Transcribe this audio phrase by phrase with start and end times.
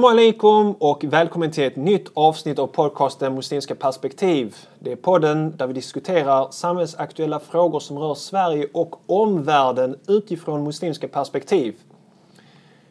[0.00, 4.56] Salam alaikum och välkommen till ett nytt avsnitt av podcasten Muslimska perspektiv.
[4.78, 11.08] Det är podden där vi diskuterar samhällsaktuella frågor som rör Sverige och omvärlden utifrån muslimska
[11.08, 11.74] perspektiv.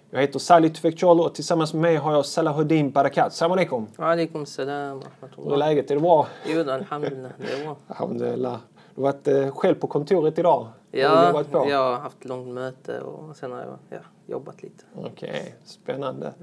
[0.09, 3.33] Jag heter Salih Tufekcioglu och tillsammans med mig har jag Salahuddin Barakat.
[3.33, 3.87] Salam alaikum.
[3.97, 5.01] Alaikum salam
[5.37, 5.91] Hur är läget?
[5.91, 6.27] Är det bra?
[6.45, 7.31] Jo, alhamdulillah.
[7.37, 7.75] Det är bra.
[7.87, 8.57] Alhamdulillah.
[8.95, 10.67] Du har varit eh, själv på kontoret idag?
[10.91, 14.83] Ja, jag har haft långt möte och sen har jag ja, jobbat lite.
[14.95, 16.33] Okej, spännande.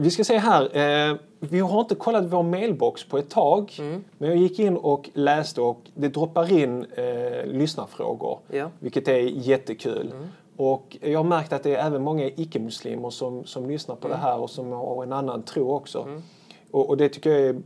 [0.00, 0.76] Vi ska se här.
[1.10, 3.76] Eh, vi har inte kollat vår mailbox på ett tag.
[3.78, 4.04] Mm.
[4.18, 8.38] Men jag gick in och läste och det droppar in eh, lyssnarfrågor.
[8.48, 8.70] Ja.
[8.78, 10.12] Vilket är jättekul.
[10.16, 10.28] Mm.
[10.56, 14.18] Och jag har märkt att det är även många icke-muslimer som, som lyssnar på Mm.
[14.20, 16.08] det här och som har en annan tro också.
[16.70, 17.56] Och, och det tycker jag är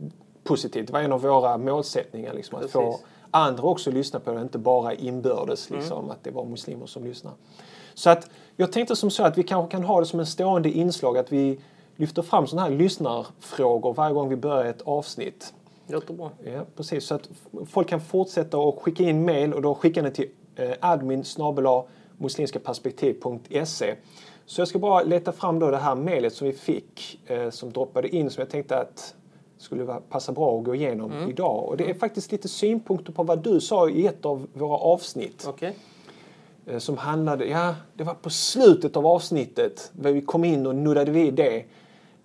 [0.43, 0.87] positivt.
[0.87, 2.33] Det var en av våra målsättningar.
[2.33, 3.03] Liksom, att få Precis.
[3.05, 3.09] Mm.
[3.31, 5.69] andra också lyssna på det, inte bara inbördes.
[5.69, 7.33] Liksom, Att det var muslimer som lyssnar.
[7.93, 10.69] Så att jag tänkte som så att vi kanske kan ha det som en stående
[10.69, 11.59] inslag att vi
[11.95, 15.53] lyfter fram sådana här lyssnarfrågor varje gång vi börjar ett avsnitt.
[15.87, 16.31] Låter bra.
[16.45, 17.05] Ja, precis.
[17.05, 17.29] Så att
[17.65, 21.23] folk kan fortsätta och skicka in mail och då skickar ni till eh, admin
[22.17, 23.95] muslimskaperspektiv.se.
[24.45, 27.71] Så jag ska bara leta fram då det här mejlet som vi fick eh, som
[27.71, 29.15] droppade in som jag tänkte att
[29.57, 31.65] skulle passa bra att gå igenom idag.
[31.67, 35.45] Och det är faktiskt lite synpunkter på vad du sa i ett av våra avsnitt.
[35.47, 35.75] Okej.
[36.65, 40.75] Eh, som handlade, ja, det var på slutet av avsnittet, där vi kom in och
[40.75, 41.65] nuddade vid det.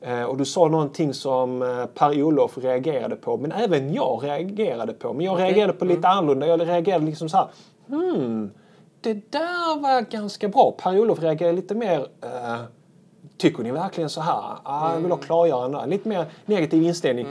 [0.01, 5.13] Eh, Och du sa någonting som eh, Per-Olof reagerade på, men även jag reagerade på.
[5.13, 5.35] Men jag.
[5.35, 5.45] Mm.
[5.47, 6.47] reagerade på lite annorlunda.
[6.47, 7.47] Jag reagerade liksom så här,
[7.89, 8.51] hmm,
[9.01, 10.75] det där var ganska bra.
[10.83, 12.61] Per-Olof reagerade lite mer, eh,
[13.37, 14.43] tycker ni verkligen så här?
[14.63, 15.87] Ah, jag vill ha klargörande.
[15.87, 17.27] Lite mer negativ inställning.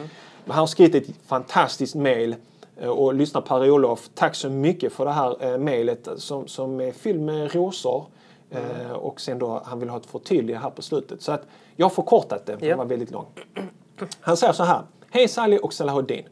[0.46, 1.96] Men han har skrivit ett fantastiskt.
[1.96, 7.22] Eh, Och lyssna Per-Olof, tack så mycket för det här mejlet som, som är fylld
[7.22, 8.06] med rosor.
[8.50, 11.22] Eh, och sen då, han vill ha ett förtydligande här på slutet.
[11.22, 11.46] Så att
[11.78, 12.72] jag har förkortat det, för Ja.
[12.72, 13.26] det var väldigt lång.
[14.20, 14.82] Han säger så här.
[15.10, 16.24] Hej Sally och Salahuddin.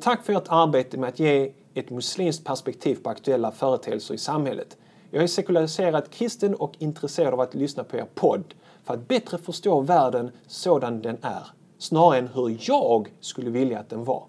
[0.00, 4.76] Tack för ert arbete med att ge ett muslimskt perspektiv på aktuella företeelser i samhället.
[5.10, 8.54] Jag är sekulariserad kristen och intresserad av att lyssna på er podd
[8.84, 11.46] för att bättre förstå världen sådan den är,
[11.78, 14.24] snarare än hur jag skulle vilja att den var.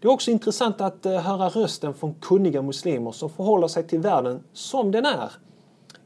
[0.00, 3.98] Det är också intressant att eh, höra rösten från kunniga muslimer som förhåller sig till
[4.00, 5.32] världen som den är.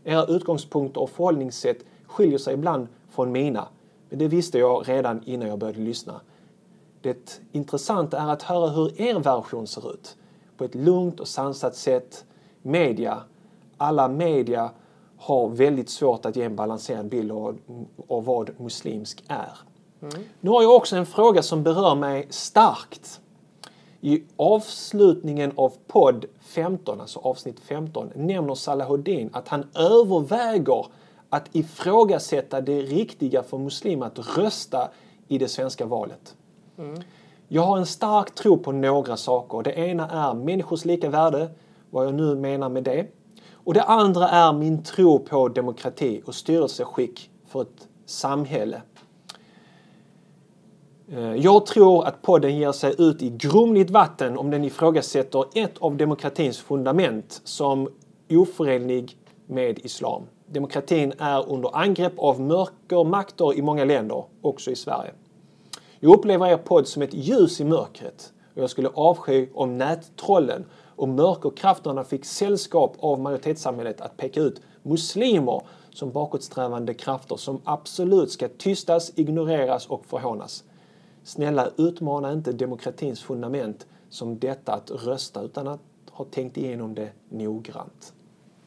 [0.05, 3.69] Era utgångspunkter och förhållningssätt skiljer sig ibland från mina,
[4.09, 6.21] men det visste jag redan innan jag började lyssna.
[7.01, 10.17] Det intressanta är att höra hur er version ser ut.
[10.57, 12.25] På ett lugnt och sansat sätt.
[12.63, 13.23] Media,
[13.77, 14.71] alla media
[15.19, 17.59] har väldigt svårt att ge en balanserad bild av,
[18.09, 19.53] av vad muslimsk är.
[20.41, 23.21] Nu har jag också en fråga som berör mig starkt.
[24.01, 30.87] I avslutningen av podd 15, alltså avsnitt 15, nämner Salahuddin att han överväger
[31.31, 34.89] att ifrågasätta det riktiga för muslimer att rösta
[35.29, 36.37] i det svenska valet.
[37.49, 39.63] Jag har en stark tro på några saker.
[39.63, 41.51] Det ena är människors lika värde,
[41.91, 43.07] vad jag nu menar med det.
[43.53, 48.83] Och det andra är min tro på demokrati och styrelseskick för ett samhälle.
[51.13, 55.79] Eh, Jag tror att podden ger sig ut i grumligt vatten om den ifrågasätter ett
[55.79, 57.89] av demokratins fundament som
[58.31, 60.23] oförenlig med islam.
[60.51, 65.13] Demokratin är under angrepp av mörkermakter i många länder, också i Sverige.
[66.01, 70.65] Jag upplever er podd som ett ljus i mörkret och jag skulle avsky om nättrollen
[70.97, 78.31] och mörkerkrafterna fick sällskap av majoritetssamhället att peka ut muslimer som bakåtsträvande krafter som absolut
[78.31, 80.65] ska tystas, ignoreras och förhånas.
[81.25, 87.11] Snälla, utmana inte demokratins fundament som detta att rösta utan att ha tänkt igenom det
[87.29, 88.13] noggrant.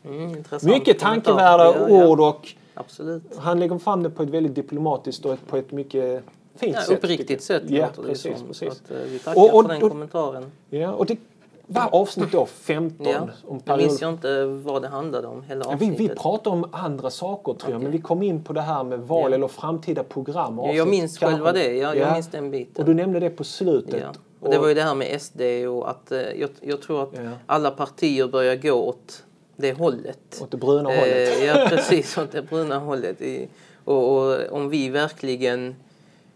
[0.06, 2.08] Mm, Mycket tankevärda Ja, ja.
[2.08, 3.24] ord och Absolut.
[3.38, 6.24] han lägger fram det på ett väldigt diplomatiskt och på ett mycket
[6.56, 6.98] fint Ja, sätt.
[6.98, 7.80] uppriktigt sätt jag.
[7.98, 8.48] Ja, precis, som.
[8.48, 8.70] precis.
[8.70, 10.52] Att, eh, vi tackar Och- och- för den och- kommentaren.
[10.70, 11.18] Ja, och det
[11.68, 13.08] var avsnitt då 15.
[13.08, 13.28] Ja.
[13.48, 16.00] Om Jag minns jag inte vad det handlade om, hela Ja, vi, avsnittet.
[16.00, 17.84] vi pratade om andra saker tror jag, Okej.
[17.84, 19.36] men vi kom in på det här med val Ja.
[19.36, 20.60] eller framtida program.
[20.60, 21.36] och Ja, jag minns kanske.
[21.36, 21.74] själva det.
[21.76, 22.14] Jag, jag Ja.
[22.14, 22.82] minns den biten.
[22.84, 24.04] Och du nämnde det på slutet.
[24.40, 27.14] Och det var ju det här med SD och att eh, jag, jag tror att
[27.46, 29.24] alla partier börjar gå åt
[29.62, 30.42] det hållet.
[30.42, 31.40] Åt det bruna hållet.
[31.40, 32.18] Eh, ja, precis.
[32.18, 33.22] Åt det bruna hållet.
[33.22, 33.48] I,
[33.86, 35.76] och, och om vi verkligen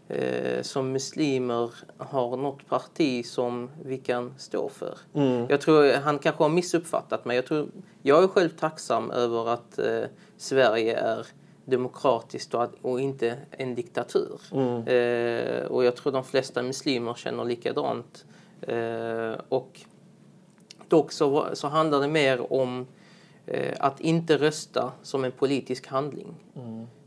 [0.08, 4.98] eh, som muslimer har något parti som vi kan stå för.
[5.14, 5.46] Mm.
[5.50, 7.36] Jag tror han kanske har missuppfattat mig.
[7.36, 7.68] Jag, tror,
[8.02, 10.04] jag är själv tacksam över att eh,
[10.38, 11.28] Sverige är
[11.66, 14.42] demokratiskt och, och inte en diktatur.
[14.52, 14.88] Mm.
[14.88, 18.26] Eh, och jag tror de flesta muslimer känner likadant.
[18.62, 19.82] Eh, och
[20.88, 22.88] dock så, så handlar det mer om
[23.80, 26.36] att inte rösta som en politisk handling.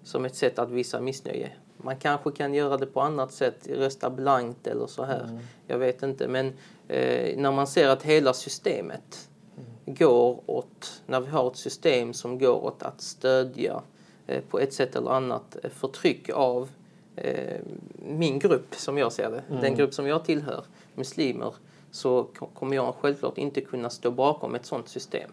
[0.03, 1.51] Som ett sätt att visa missnöje.
[1.77, 5.25] man kanske kan göra det på annat sätt, rösta blankt eller så här.
[5.25, 5.39] Mm.
[5.67, 6.29] Jag vet inte.
[6.29, 6.47] Men
[6.89, 9.95] eh, när man ser att hela systemet mm.
[9.95, 13.83] går åt, när vi har ett system som går åt att stödja
[14.27, 16.69] eh, på ett sätt eller annat eh, förtryck av
[17.17, 17.61] eh,
[17.95, 19.63] min grupp som jag ser det, mm.
[19.63, 20.65] den grupp som jag tillhör,
[20.95, 21.55] muslimer,
[21.91, 22.25] så
[22.55, 25.31] kommer jag självklart inte kunna stå bakom ett sådant system.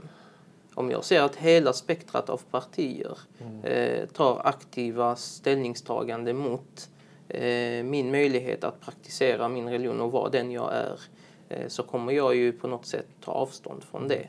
[0.76, 3.64] Om jag ser att hela spektrat av partier mm.
[3.64, 6.90] eh, tar aktiva ställningstagande mot
[7.28, 11.00] eh, min möjlighet att praktisera min religion och vara den jag är
[11.50, 14.10] eh, så kommer jag ju på något sätt ta avstånd från mm.
[14.18, 14.28] det.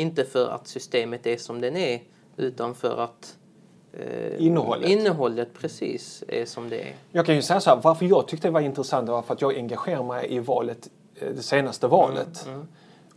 [0.00, 2.02] Inte för att systemet är som den är
[2.36, 3.36] utan för att
[3.92, 4.90] eh, innehållet.
[4.90, 6.94] innehållet precis är som det är.
[7.12, 9.40] Jag kan ju säga så här, varför jag tyckte det var intressant var för att
[9.40, 12.46] jag engagerar mig i valet, eh, det senaste valet.
[12.46, 12.68] Mm, mm.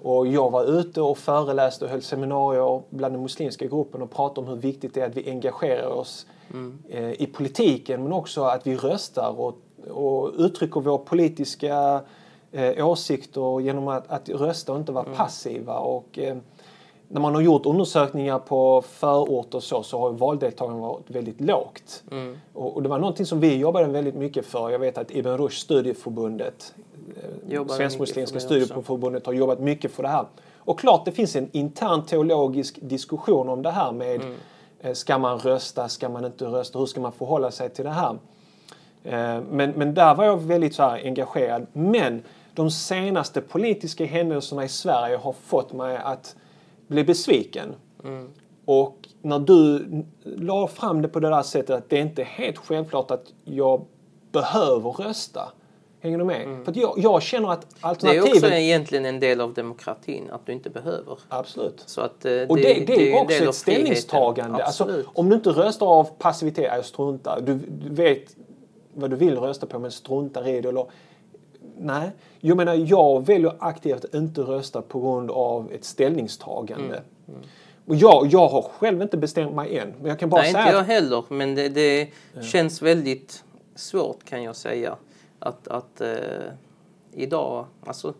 [0.01, 4.47] Och jag var ute och föreläste och höll seminarier bland den muslimska gruppen och pratade
[4.47, 6.77] om hur viktigt det är att vi engagerar oss mm.
[6.89, 9.57] eh, i politiken men också att vi röstar och,
[9.89, 12.01] och uttrycker våra politiska
[12.51, 15.17] eh, åsikter genom att, att rösta och inte vara mm.
[15.17, 15.79] passiva.
[15.79, 16.37] Och, eh,
[17.09, 22.03] när man har gjort undersökningar på förorter så, så har valdeltagandet varit väldigt lågt.
[22.11, 22.37] Mm.
[22.53, 24.69] Och, och, det var någonting som vi jobbade väldigt mycket för.
[24.69, 26.73] Jag vet att Ibn Rushd studieförbundet
[27.69, 30.25] Svensk-muslimska studieförbundet har jobbat mycket för det här.
[30.57, 34.35] Och klart det finns en intern teologisk diskussion om det här med mm.
[34.79, 37.91] Eh, ska man rösta, ska man inte rösta, hur ska man förhålla sig till det
[37.91, 38.17] här?
[39.03, 41.67] Eh, men, men där var jag väldigt så engagerad.
[41.73, 42.23] Men
[42.53, 46.35] de senaste politiska händelserna i Sverige har fått mig att
[46.87, 47.75] bli besviken.
[48.03, 48.29] Mm.
[48.65, 49.87] Och när du
[50.23, 53.85] la fram det på det där sättet att det inte är helt självklart att jag
[54.31, 55.51] behöver rösta.
[56.07, 56.41] Hänger du med?
[56.41, 56.65] Mm.
[56.65, 58.23] För jag, jag, känner att alternativen...
[58.23, 61.19] Det är också egentligen en del av demokratin, att du inte behöver.
[61.27, 61.83] Absolut.
[61.85, 64.63] Så att, eh, och det, det, det är också ett ställningstagande.
[64.65, 67.41] Alltså, om du inte röstar av passivitet, jag struntar.
[67.41, 68.35] Du, du vet
[68.93, 70.69] vad du vill rösta på men struntar i det.
[70.69, 70.85] Eller,
[71.77, 76.85] nej, jag menar jag väljer aktivt att inte rösta på grund av ett ställningstagande.
[76.85, 77.03] Mm.
[77.27, 77.41] Mm.
[77.85, 79.93] Och jag, jag har själv inte bestämt mig än.
[79.99, 81.23] Men jag kan bara Nej, säga inte jag heller.
[81.29, 82.41] Men det, det ja.
[82.41, 83.43] känns väldigt
[83.75, 84.95] svårt kan jag säga
[85.39, 86.17] att, att eh,
[87.11, 88.13] idag, alltså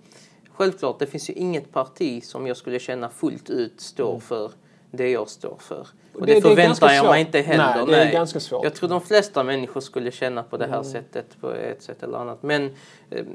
[0.51, 4.21] självklart det finns ju inget parti som jag skulle känna fullt ut står mm.
[4.21, 4.51] för
[4.91, 5.87] det jag står för.
[6.13, 7.75] Och det, det förväntar jag mig inte heller.
[7.75, 8.63] Nej, det är ganska svårt.
[8.63, 10.91] Jag tror de flesta människor skulle känna på det här mm.
[10.91, 12.43] sättet på ett sätt eller annat.
[12.43, 12.71] Men
[13.09, 13.25] eh,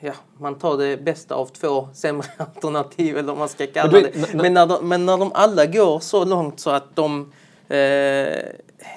[0.00, 4.34] ja, man tar det bästa av två sämre alternativ eller vad man ska kalla det.
[4.34, 7.32] Men när de, men när de alla går så långt så att de
[7.68, 8.42] eh,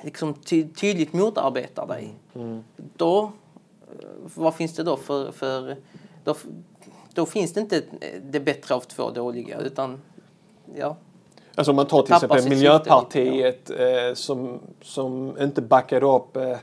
[0.03, 2.13] liksom ty tydligt motarbetar dig.
[2.35, 2.63] Mm.
[2.75, 3.31] Då
[4.35, 5.31] vad finns det då för...
[5.31, 5.75] för
[6.23, 6.35] då,
[7.13, 7.81] då finns det inte
[8.21, 10.01] det bättre av två dåliga utan
[10.75, 10.95] ja.
[11.55, 16.57] Alltså om man tar till exempel Miljöpartiet eh, som, som inte backade upp eh,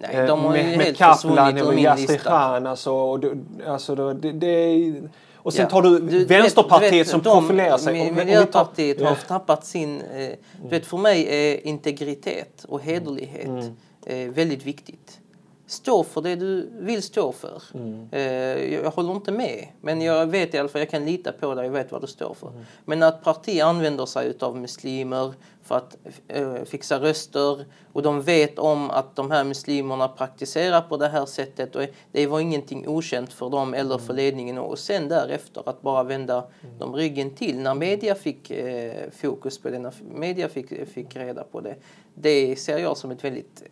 [0.00, 2.66] Nej, de har med, med Kaplan eller Yasri Khan.
[2.66, 3.20] Alltså,
[3.66, 4.94] alltså det, det,
[5.34, 5.70] och sen ja.
[5.70, 8.12] tar du, du Vänsterpartiet vet, som profilerar sig.
[8.12, 10.00] Miljöpartiet har tappat sin...
[10.00, 10.30] Eh,
[10.62, 13.76] du vet, för mig är integritet och hederlighet mm.
[14.06, 15.20] eh, väldigt viktigt
[15.66, 17.62] stå för det du vill stå för.
[17.74, 18.08] Mm.
[18.12, 21.54] Eh, jag håller inte med, men jag vet i alla fall, jag kan lita på
[21.54, 22.48] dig, jag vet vad du står för.
[22.48, 22.64] Mm.
[22.84, 25.96] Men att parti använder sig av muslimer för att
[26.28, 31.26] eh, fixa röster och de vet om att de här muslimerna praktiserar på det här
[31.26, 31.82] sättet och
[32.12, 34.16] det var ingenting okänt för dem eller för mm.
[34.16, 36.78] ledningen och sen därefter att bara vända mm.
[36.78, 41.44] dem ryggen till när media fick eh, fokus på det, när media fick, fick reda
[41.44, 41.76] på det.
[42.14, 43.62] Det ser jag som ett väldigt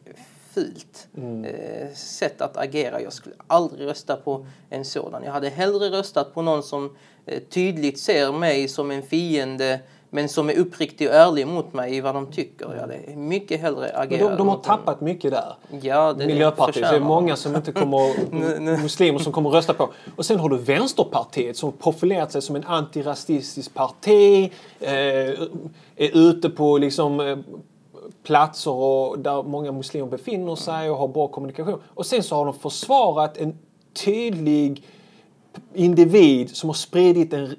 [0.55, 1.45] fult mm.
[1.45, 3.01] eh, sätt att agera.
[3.01, 5.23] Jag skulle aldrig rösta på en sådan.
[5.25, 6.97] Jag hade hellre röstat på någon som
[7.27, 9.81] eh, tydligt ser mig som en fiende
[10.15, 12.67] men som är uppriktig och ärlig mot mig i vad de tycker.
[12.75, 14.31] Jag hade mycket hellre agerat.
[14.31, 15.05] De, de har tappat en...
[15.05, 15.55] mycket där.
[15.81, 16.91] Ja, det Miljöpartiet.
[16.91, 19.89] Det är många som inte kommer, muslimer som kommer rösta på.
[20.17, 24.53] Och sen har du Vänsterpartiet som profilerat sig som en antirasistisk parti.
[24.81, 24.93] Eh,
[25.97, 27.39] är ute på liksom eh,
[28.23, 31.81] platser och där många muslimer befinner sig och har bra kommunikation.
[31.87, 33.59] Och sen så har de försvarat en
[34.05, 34.83] tydlig
[35.75, 37.57] individ som har spridit en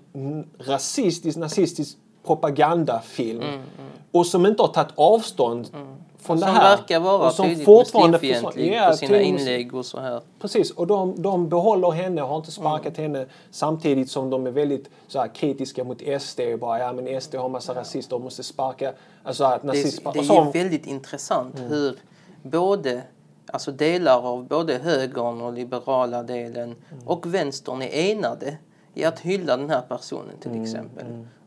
[0.58, 3.92] rasistisk, nazistisk propagandafilm mm, mm.
[4.12, 5.88] och som inte har tagit avstånd mm.
[6.25, 6.53] Från det här.
[6.53, 10.22] Som verkar vara och som tydligt muslimfientlig ja, på sina inlägg och så här.
[10.39, 13.13] Precis, och de, de behåller henne och har inte sparkat mm.
[13.13, 16.39] henne samtidigt som de är väldigt så här, kritiska mot SD.
[16.39, 18.94] Och bara, ja men SD har massa rasister och måste sparka.
[19.24, 21.70] Alltså att nazist, det, det är väldigt intressant mm.
[21.70, 21.96] hur
[22.41, 23.01] både
[23.48, 27.08] alltså delar av både högern och liberala delen mm.
[27.08, 28.58] och vänstern är enade
[28.94, 31.05] i att hylla den här personen till Mm, exempel.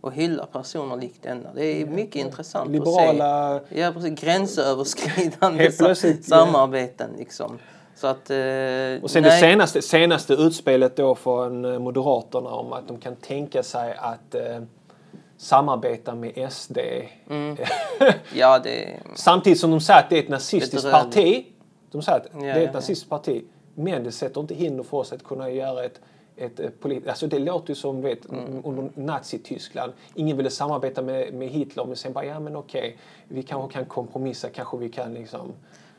[0.09, 1.53] Och hylla personer likt denna.
[1.55, 3.81] Det är mycket intressant Liberala- att se.
[3.81, 4.21] Ja, precis.
[4.21, 5.71] Gränsöverskridande
[6.23, 7.59] samarbeten liksom.
[7.97, 8.31] Så att...
[8.31, 13.17] Eh, Och sen det senaste, senaste utspelet då från eh, Moderaterna om att de kan
[13.17, 14.61] tänka sig att eh,
[15.37, 16.79] samarbeta med SD.
[17.31, 17.57] Mm.
[18.35, 19.01] Ja, det...
[19.15, 21.15] Samtidigt som de säger att det är ett nazistiskt Bedrövligt.
[21.15, 21.47] parti.
[21.91, 22.73] De säger att Ja, det är ett ja, ja.
[22.73, 23.45] nazistiskt parti.
[23.75, 26.01] Men det sätter inte hinder för oss att kunna göra ett
[26.39, 28.63] ett eh, polit- alltså det låter ju som vet, Mm.
[28.65, 29.93] under Nazityskland.
[30.15, 32.97] Ingen ville samarbeta med, med Hitler men sen bara ja men okej,
[33.29, 35.53] vi kanske kan kompromissa, kanske vi kan liksom.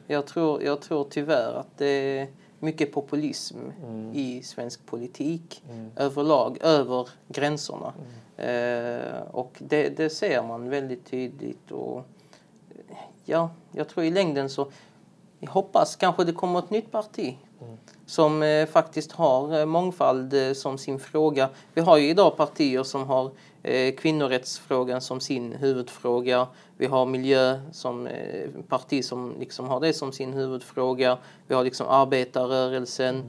[0.08, 1.86] Jag tror, jag tror tyvärr att det
[2.20, 2.28] är
[2.60, 4.12] mycket populism Mm.
[4.14, 5.64] i svensk politik
[5.96, 7.94] överlag, över gränserna.
[8.38, 9.00] Mm.
[9.00, 11.72] Eh, och det, det ser man väldigt tydligt.
[11.72, 12.04] Och,
[13.26, 14.68] ja, jag tror i längden så,
[15.40, 17.78] jag hoppas kanske det kommer ett nytt parti Mm.
[18.06, 21.50] som eh, faktiskt har eh, mångfald eh, som sin fråga.
[21.74, 23.32] Vi har ju idag partier som har
[23.64, 26.48] eh, kvinnorättsfrågan som sin huvudfråga.
[26.78, 31.18] Vi har miljö som eh, parti som liksom har det som sin huvudfråga.
[31.48, 33.16] Vi har liksom arbetarrörelsen.
[33.16, 33.28] Mm.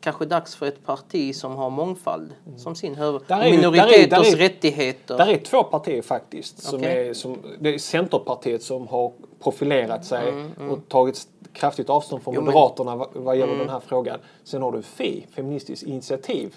[0.00, 3.20] Kanske dags för ett parti som har mångfald som sin huvud...
[3.26, 5.16] Där och är ju- där är- minoriteters där är- rättigheter.
[5.18, 6.62] Där är två partier faktiskt.
[6.62, 7.08] Som Okej.
[7.08, 12.34] är, som, det är Centerpartiet som har profilerat sig Mm, och tagit kraftigt avstånd från
[12.34, 13.66] Jo, men- Moderaterna vad, vad gäller Mm.
[13.66, 14.18] den här frågan.
[14.44, 16.54] Sen har du FI, Feministiskt initiativ,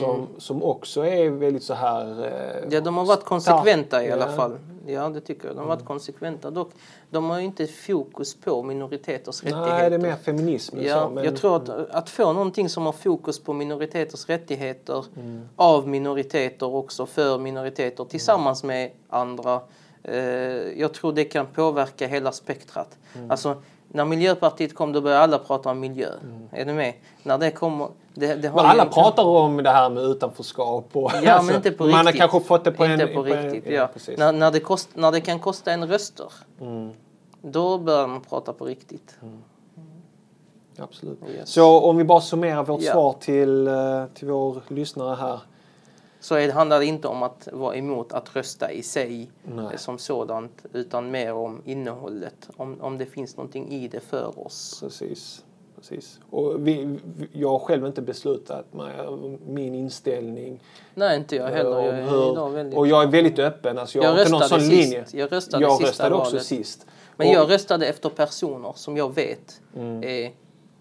[0.00, 2.24] som, som också är väldigt så här...
[2.24, 2.70] eh, Mm.
[2.72, 4.58] Ja, de har varit konsekventa i alla fall.
[4.86, 5.56] Ja, det tycker jag.
[5.56, 6.50] De har varit konsekventa.
[6.50, 6.70] Dock,
[7.10, 9.68] de har ju inte fokus på minoriteters rättigheter.
[9.70, 11.10] Nej, det är mer feminism Ja, så.
[11.14, 15.48] Men, jag tror att, att få någonting som har fokus på minoriteters rättigheter Mm.
[15.56, 19.60] av minoriteter också för minoriteter tillsammans med andra.
[20.04, 20.14] Eh,
[20.80, 22.98] jag tror det kan påverka hela spektrat.
[23.14, 23.30] Mm.
[23.30, 23.56] Alltså,
[23.88, 26.08] när Miljöpartiet kom då började alla prata om miljö.
[26.50, 26.94] Är du med?
[27.22, 27.88] När det kommer...
[28.14, 31.10] Det, det har men alla egentligen- pratar om det här med utanförskap och...
[31.22, 32.20] Ja, alltså, men inte på Man har riktigt.
[32.20, 33.14] kanske fått det på inte en...
[33.14, 33.88] på riktigt, ja.
[33.92, 34.18] precis.
[34.18, 36.90] när, när, det kost, när det kan kosta en röster, Mm.
[37.42, 39.16] då börjar man prata på riktigt.
[40.78, 41.18] Absolut.
[41.36, 41.48] Yes.
[41.48, 42.92] Så om vi bara summerar vårt Ja.
[42.92, 45.40] svar till, eh, till vår lyssnare här.
[46.20, 49.64] Så det, handlar det inte om att vara emot att rösta i sig Nej.
[49.72, 52.48] eh, som sådant, utan mer om innehållet.
[52.56, 54.80] Om, om det finns någonting i det för oss.
[54.80, 55.44] Precis.
[55.76, 56.20] Precis.
[56.30, 56.98] Och vi,
[57.32, 58.92] jag har själv inte beslutat mig,
[59.46, 60.60] min inställning.
[60.94, 61.78] Nej, inte jag heller.
[61.78, 62.78] om Jag är hur- idag väldigt...
[62.78, 63.78] Och jag är väldigt öppen.
[63.78, 64.72] Alltså jag, Jag har inte någon sån sist.
[64.72, 65.04] linje.
[65.12, 66.44] Jag röstade jag röstade också valet.
[66.46, 66.86] sist.
[67.16, 70.02] Men Och- jag röstade efter personer som jag vet Mm.
[70.04, 70.32] är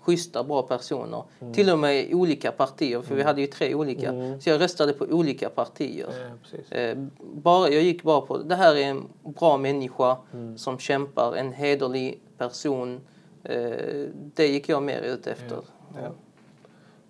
[0.10, 1.24] schyssta, bra personer.
[1.54, 4.14] Till och med i olika partier, för vi hade ju tre olika.
[4.40, 6.08] Så jag röstade på olika partier.
[6.26, 6.38] Mm.
[6.70, 6.78] Ja.
[6.78, 10.58] Eh, bara, jag gick bara på det här är en bra människa Mm.
[10.58, 13.00] som kämpar, en hederlig person.
[13.44, 15.58] Eh, det gick jag mer ut efter.
[15.96, 16.10] Ja.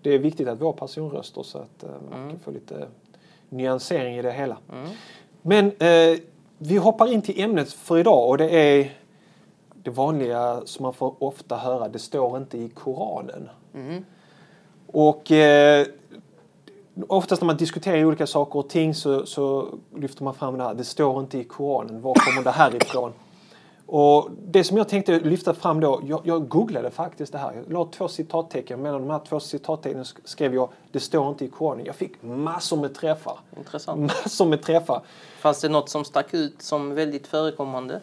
[0.01, 2.29] Det är viktigt att vi har personröster så att eh, man Mm.
[2.29, 2.87] kan få lite
[3.49, 4.57] nyansering i det hela.
[5.41, 6.19] Men eh,
[6.57, 8.98] vi hoppar in till ämnet för idag och det är
[9.83, 11.87] det vanliga som man får ofta höra.
[11.87, 13.49] Det står inte i Koranen.
[13.73, 14.05] Mm.
[14.87, 15.87] Och eh,
[17.07, 20.73] oftast när man diskuterar olika saker och ting så, så lyfter man fram det här.
[20.73, 22.01] Det står inte i Koranen.
[22.01, 23.13] Var kommer det här ifrån?
[23.91, 27.53] Och det som jag tänkte lyfta fram då, jag, jag googlade faktiskt det här.
[27.53, 28.81] Jag la två citattecken.
[28.81, 31.85] Mellan de här två citattecknen sk- skrev jag det står inte i Koranen.
[31.85, 33.39] Jag fick massor med träffar.
[33.57, 34.01] Intressant.
[34.01, 35.01] Massor med träffar.
[35.39, 37.99] Fanns det något som stack ut som väldigt förekommande?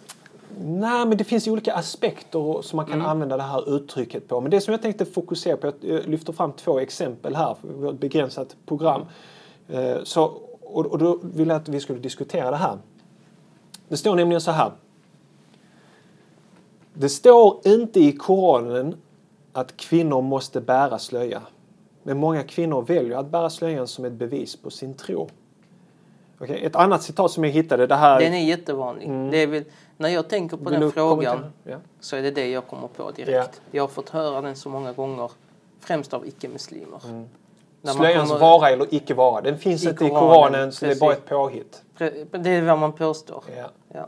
[0.61, 4.41] Nej, men det finns olika aspekter som man kan använda det här uttrycket på.
[4.41, 7.85] Men det som jag tänkte fokusera på, jag lyfter fram två exempel här, för vi
[7.85, 9.03] har ett begränsat program.
[9.69, 10.25] Eh, Så,
[10.61, 12.79] och, då vill jag att vi skulle diskutera det här.
[13.89, 14.73] Det står nämligen så här.
[16.95, 18.97] Det står inte i Koranen
[19.53, 21.43] att kvinnor måste bära slöja.
[22.03, 25.29] Men många kvinnor väljer att bära slöjan som ett bevis på sin tro.
[26.41, 28.21] Okej, Ett annat citat som jag hittade, det här...
[28.21, 29.11] Den är jättevanlig.
[29.31, 29.65] Det är väl,
[29.97, 30.73] när jag tänker på Mm.
[30.73, 31.53] Vill den frågan?
[31.65, 31.77] Ja.
[32.01, 33.61] så är det det jag kommer på direkt.
[33.71, 35.31] Jag har fått höra den så många gånger,
[35.81, 37.01] främst av icke-muslimer.
[37.09, 37.29] Mm.
[37.83, 39.41] Slöjans kommer- vara eller icke vara.
[39.41, 41.83] Den finns I inte i Koranen, så det är bara ett påhitt.
[42.31, 43.45] Det är vad man påstår.
[43.57, 43.71] Ja.
[43.95, 44.07] Ja.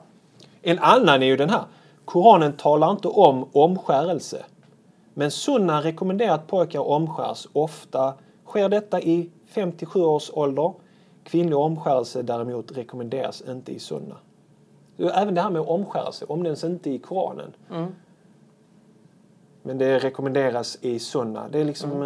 [0.62, 1.62] En annan är ju den här.
[2.04, 4.44] Koranen talar inte om omskärelse.
[5.14, 7.46] Men sunna rekommenderar att pojkar omskärs.
[7.52, 8.14] Ofta
[8.46, 10.72] sker detta i 57 års ålder.
[11.28, 14.16] Kvinnlig omskärelse däremot rekommenderas inte i sunna.
[14.98, 17.52] Även det här med omskärelse omnämns inte i Koranen.
[17.70, 17.86] Mm.
[19.62, 21.48] Men det rekommenderas i sunna.
[21.48, 22.02] Det är liksom...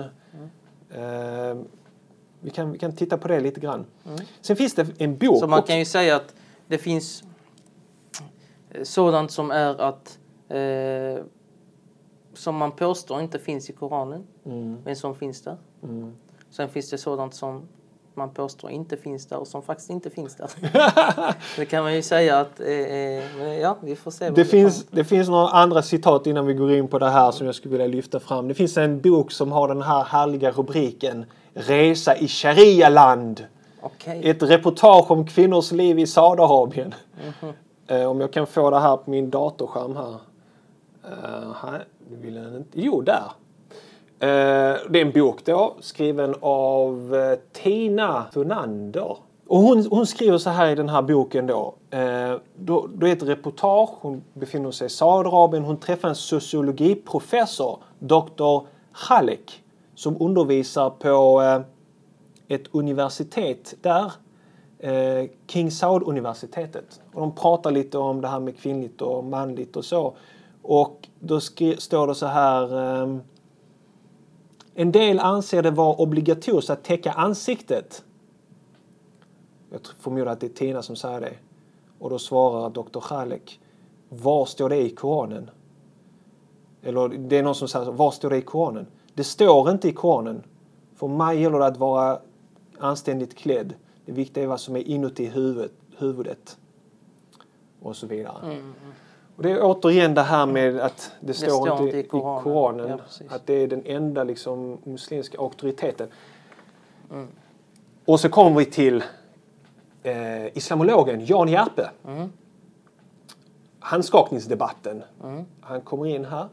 [0.91, 1.57] Eh,
[2.41, 3.87] vi, kan, vi kan titta på det lite grann.
[4.41, 5.39] Sen finns det en bok.
[5.39, 6.35] Så man kan ju säga att
[6.67, 7.25] det finns
[8.71, 11.25] eh, sådant som är att eh,
[12.35, 15.57] som man påstår inte finns i Koranen, Mm, men som finns där.
[15.83, 16.13] mm,
[16.51, 17.63] Sen finns det sådant som
[18.15, 20.51] man påstår inte finns där och som faktiskt inte finns där.
[21.57, 24.31] det kan man ju säga att, eh, eh ja, vi får se.
[24.31, 27.47] Det finns, det finns några andra citat innan vi går in på det här som
[27.47, 28.49] jag skulle vilja lyfta fram.
[28.49, 33.47] Det finns en bok som har den här härliga rubriken Resa i Sharia-land.
[33.83, 34.31] Okay.
[34.31, 36.95] Ett reportage om kvinnors liv i Saudiarabien.
[37.23, 37.55] Mm
[37.89, 38.05] -hmm.
[38.07, 40.17] Om jag kan få det här på min datorskärm här.
[41.05, 42.81] Uh, här vill den inte.
[42.81, 43.33] Jo, där.
[44.23, 44.29] Eh,
[44.89, 49.17] det är en bok då skriven av eh, Tina Funander.
[49.47, 51.75] Och hon, hon, skriver så här i den här boken då.
[51.89, 52.89] Det då.
[52.95, 53.91] Då är ett reportage.
[54.01, 55.65] Hon befinner sig i Saudiarabien.
[55.65, 58.67] Hon träffar en sociologiprofessor, Dr.
[58.93, 59.63] Halek,
[59.95, 61.43] som undervisar på
[62.49, 64.13] ett universitet där.
[65.47, 67.01] King Saud-universitetet.
[67.13, 70.15] Och de pratar lite om det här med kvinnligt och manligt och så.
[70.63, 72.79] Och då står det så här.
[73.03, 73.21] Ehm,
[74.75, 78.05] en del anser det vara obligatoriskt att täcka ansiktet.
[79.71, 81.35] Jag förmodar att det är Tina som säger det.
[81.99, 83.01] Och då svarar Dr.
[83.01, 83.61] Khalek.
[84.09, 85.51] Var står det i Koranen?
[86.83, 88.87] Eller det är någon som säger var står det i Koranen?
[89.15, 90.43] Det står inte i Koranen.
[90.97, 92.21] För mig gäller det att vara
[92.79, 93.75] anständigt klädd.
[94.05, 95.73] Det viktiga är vad som är inuti huvudet.
[95.99, 96.59] huvudet.
[97.81, 98.39] Och så vidare.
[98.43, 98.57] Mm.
[98.57, 98.75] mm.
[99.37, 102.41] Och det är återigen det här med att det, det står, står, inte i Koranen,
[102.41, 106.09] i Koranen ja, att det är den enda liksom, muslimska auktoriteten.
[107.11, 107.29] Mm.
[108.05, 109.05] Och så kommer vi till
[110.03, 111.91] eh, islamologen Jan Järpe.
[112.07, 112.33] Mm.
[113.81, 115.03] Handskakningsdebatten.
[115.25, 115.45] Mm.
[115.61, 116.49] Han kommer in här.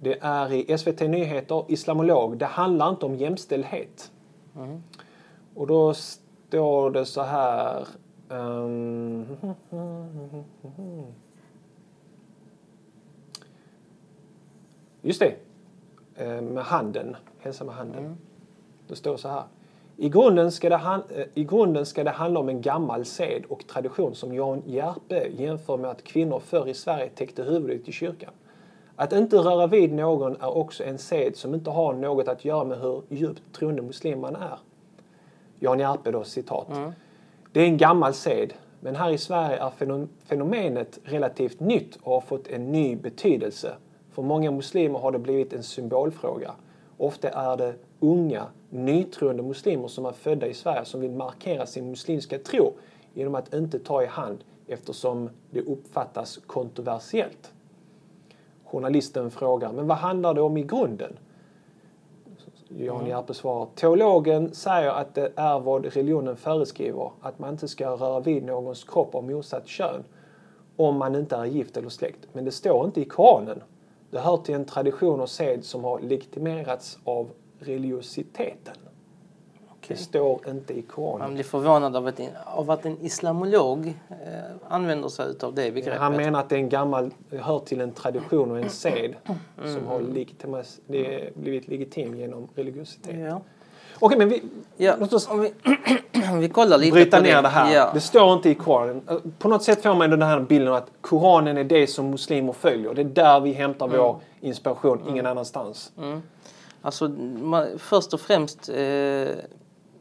[0.00, 2.36] Det är i SVT Nyheter, islamolog.
[2.36, 4.10] Det handlar inte om jämställdhet.
[4.56, 4.82] Mm.
[5.54, 7.86] Och då står det så här.
[8.28, 9.26] Um,
[15.02, 15.34] Just det.
[16.16, 17.16] Eh, med handen.
[17.38, 17.98] Hälsa med handen.
[17.98, 18.16] Mm.
[18.88, 19.42] Det står så här.
[19.96, 23.66] I grunden, ska det eh, I grunden ska det handla om en gammal sed och
[23.66, 28.30] tradition som Jan Järpe jämför med att kvinnor förr i Sverige täckte huvudet i kyrkan.
[28.96, 32.64] Att inte röra vid någon är också en sed som inte har något att göra
[32.64, 34.58] med hur djupt troende muslim man är.
[35.58, 36.68] Jan Järpe då citat.
[36.70, 36.92] Mm.
[37.52, 39.70] Det är en gammal sed, men här i Sverige är
[40.24, 43.74] fenomenet relativt nytt och har fått en ny betydelse
[44.12, 46.54] för många muslimer har det blivit en symbolfråga.
[46.96, 51.90] Ofta är det unga, nytroende muslimer som är födda i Sverige som vill markera sin
[51.90, 52.72] muslimska tro
[53.14, 57.52] genom att inte ta i hand eftersom det uppfattas kontroversiellt.
[58.64, 61.18] Journalisten frågar, men vad handlar det om i grunden?
[62.68, 63.08] Jan mm.
[63.08, 68.20] Järpe svarar, teologen säger att det är vad religionen föreskriver, att man inte ska röra
[68.20, 70.04] vid någons kropp av motsatt kön
[70.76, 72.28] om man inte är gift eller släkt.
[72.32, 73.62] Men det står inte i Koranen.
[74.12, 78.74] Det hör till en tradition och sed som har legitimerats av religiositeten.
[79.78, 79.96] Okay.
[79.96, 81.18] Det står inte i Koranen.
[81.18, 84.16] Man blir förvånad av att, av att en islamolog eh,
[84.68, 86.00] använder sig av det begreppet.
[86.00, 89.74] Han menar att det är en gammal, hör till en tradition och en sed mm.
[89.74, 90.80] som har legitimas,
[91.34, 93.18] blivit legitim genom religiositet.
[93.18, 93.40] Ja.
[94.04, 94.42] Okej, men vi,
[94.76, 94.96] ja.
[95.00, 95.52] låt oss om vi,
[96.32, 97.74] om vi kollar lite bryta ner det, det här.
[97.74, 97.90] Ja.
[97.94, 99.02] Det står inte i Koranen.
[99.38, 102.94] På något sätt får man den här bilden att Koranen är det som muslimer följer.
[102.94, 103.98] Det är där vi hämtar mm.
[103.98, 105.10] vår inspiration, mm.
[105.10, 105.92] ingen annanstans.
[105.98, 106.22] Mm.
[106.82, 107.10] Alltså,
[107.78, 109.28] först och främst eh,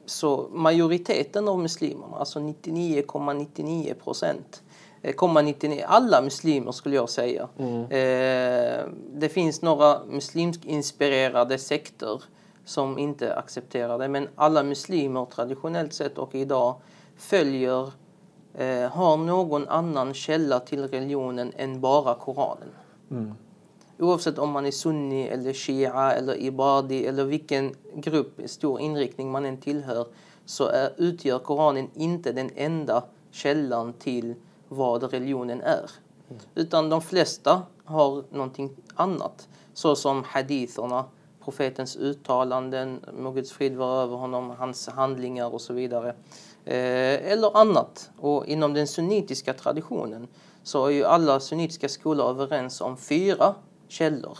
[0.05, 4.63] så majoriteten av muslimerna, alltså 99,99 procent,
[5.01, 5.15] eh,
[5.87, 7.47] alla muslimer skulle jag säga.
[7.57, 7.81] Mm.
[7.81, 12.21] Eh, det finns några muslimsk inspirerade sekter
[12.71, 14.07] som inte accepterar det.
[14.07, 16.75] Men alla muslimer traditionellt sett och idag
[17.15, 17.91] följer,
[18.53, 22.69] eh, har någon annan källa till religionen än bara Koranen.
[23.11, 23.33] Mm.
[23.99, 29.45] Oavsett om man är sunni eller shia eller ibadi eller vilken grupp, stor inriktning man
[29.45, 30.07] än tillhör
[30.45, 34.35] så är, utgör Koranen inte den enda källan till
[34.67, 35.91] vad religionen är.
[36.29, 36.41] Mm.
[36.55, 39.47] Utan de flesta har någonting annat.
[39.73, 41.05] Så som haditherna,
[41.43, 46.09] profetens uttalanden, må Guds frid vara över honom, hans handlingar och så vidare.
[46.65, 48.11] Eh, eller annat.
[48.17, 50.27] Och inom den sunnitiska traditionen
[50.63, 53.55] så är ju alla sunnitiska skolor överens om fyra
[53.87, 54.37] källor.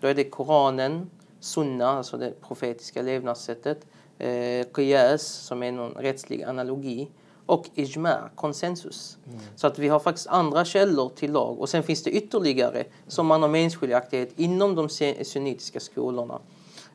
[0.00, 1.10] Då är det Koranen,
[1.40, 3.86] Sunna, alltså det profetiska levnadssättet,
[4.18, 7.10] eh, Qiyas, som är någon rättslig analogi,
[7.52, 9.18] och ijma, konsensus.
[9.26, 9.40] Mm.
[9.56, 11.60] Så att vi har faktiskt andra källor till lag.
[11.60, 14.88] Och sen finns det ytterligare som man har meningsskiljaktighet inom de
[15.24, 16.38] sunnitiska skolorna.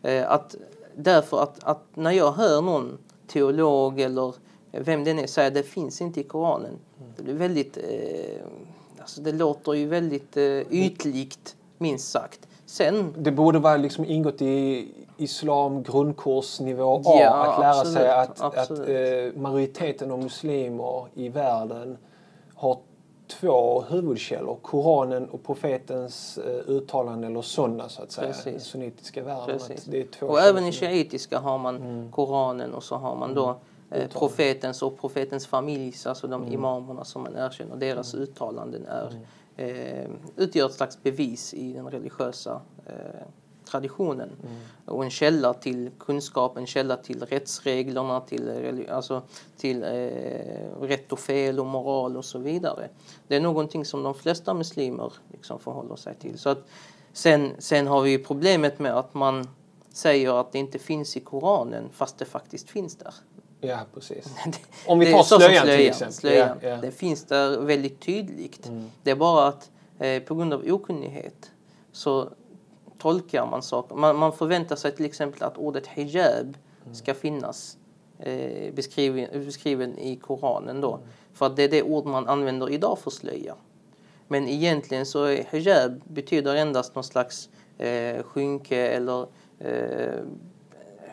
[0.02, 0.56] Eh, att,
[0.96, 4.34] därför att, att när jag hör någon teolog eller
[4.72, 6.80] vem det är säga det finns inte i Koranen.
[7.00, 7.12] Mm.
[7.18, 8.46] Det blir väldigt, eh,
[9.00, 12.47] alltså det låter ju väldigt eh, ytligt minst sagt.
[12.70, 18.10] Sen, Det borde vara liksom ingått i islam grundkursnivå A Ja, att lära absolut, sig
[18.10, 21.98] att, att eh, majoriteten av muslimer i världen
[22.56, 22.78] har
[23.28, 24.58] två huvudkällor.
[24.62, 28.28] Koranen och profetens eh, uttalande eller sunna så att säga.
[28.28, 28.44] Precis.
[28.54, 29.60] Den sunnitiska världen.
[29.86, 32.12] Det är två och även i shiitiska har man Mm.
[32.12, 33.56] Koranen och så har man då
[33.92, 36.42] eh, profetens och profetens familjs, alltså Mm.
[36.46, 39.20] de imamerna som man erkänner, deras uttalanden är,
[39.58, 43.28] eh, utgör ett slags bevis i den religiösa eh,
[43.66, 44.30] traditionen.
[44.44, 44.56] Mm.
[44.86, 49.22] Och en källa till kunskap, en källa till rättsreglerna, till, religi- alltså,
[49.58, 52.90] till eh, rätt och fel och moral och så vidare.
[53.28, 56.38] Det är någonting som de flesta muslimer liksom förhåller sig till.
[56.40, 56.64] Så att,
[57.14, 59.48] sen, sen har vi problemet med att man
[59.94, 63.14] säger att det inte finns i Koranen fast det faktiskt finns där.
[63.62, 64.26] Ja, precis.
[64.88, 66.14] Om vi tar som slöjan till slöjan, exempel.
[66.14, 66.58] slöjan.
[66.62, 66.78] Ja, ja.
[66.78, 68.68] Det finns där väldigt tydligt.
[68.68, 68.92] Mm.
[69.04, 71.52] Det är bara att eh, på grund av okunnighet
[71.92, 72.30] så
[72.98, 73.96] tolkar man saker.
[73.96, 76.96] Man, man förväntar sig till exempel att ordet hijab Mm.
[76.96, 77.78] ska finnas
[78.20, 80.94] eh, beskriven, beskriven i Koranen då.
[80.96, 81.08] Mm.
[81.34, 83.56] För att det är det ord man använder idag för slöja.
[84.28, 89.28] Men egentligen så är hijab betyder endast någon slags eh, skynke eller
[89.60, 90.20] eh,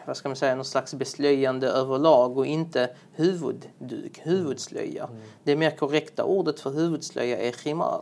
[0.07, 5.09] vad ska man säga, någon slags beslöjande överlag och inte huvudduk, huvudslöja.
[5.43, 8.01] Det mer korrekta ordet för huvudslöja är khimar.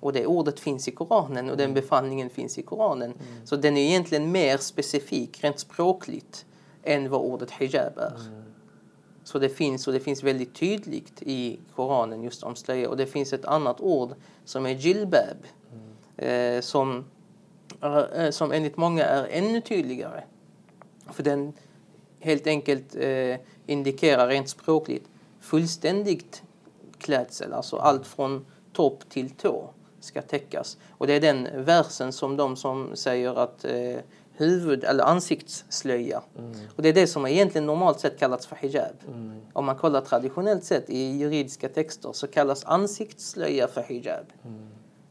[0.00, 3.14] Och det ordet finns i Koranen och den befallningen finns i Koranen.
[3.44, 6.46] Så den är egentligen mer specifik rent språkligt
[6.82, 8.20] än vad ordet hijab är.
[9.24, 12.88] Så det finns och det finns väldigt tydligt i Koranen just om slöja.
[12.88, 15.36] Och det finns ett annat ord som är jilbab.
[16.16, 17.04] Eh, som,
[17.82, 20.22] eh, som enligt många är ännu tydligare.
[21.12, 21.52] För den
[22.20, 23.36] helt enkelt eh,
[23.66, 25.08] indikerar rent språkligt
[25.40, 26.42] fullständigt
[26.98, 27.52] klädsel.
[27.52, 30.78] Alltså allt från topp till tå ska täckas.
[30.90, 33.96] Och det är den versen som de som säger att eh,
[34.36, 36.22] huvud eller ansiktsslöja.
[36.76, 38.96] Och det är det som egentligen normalt sett kallats för hijab.
[39.52, 44.26] Om man kollar traditionellt sett i juridiska texter så kallas ansiktsslöja för hijab.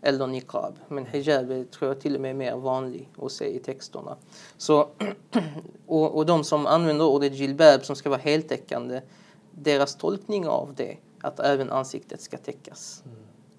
[0.06, 0.80] Eller niqab.
[0.88, 4.18] Men hijab är, tror jag till och med mer vanlig att se i texterna.
[4.58, 4.90] Så,
[5.88, 9.02] och, och de som använder ordet jilbab som ska vara heltäckande,
[9.52, 13.04] deras tolkning av det, att även ansiktet ska täckas.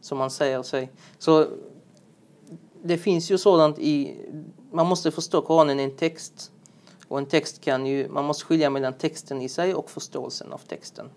[0.00, 0.90] Så man säger sig.
[1.18, 1.46] Så
[2.82, 4.16] det finns ju sådant i,
[4.70, 6.52] man måste förstå Koranen är en text.
[7.08, 10.58] Och en text kan ju, man måste skilja mellan texten i sig och förståelsen av
[10.58, 11.10] texten.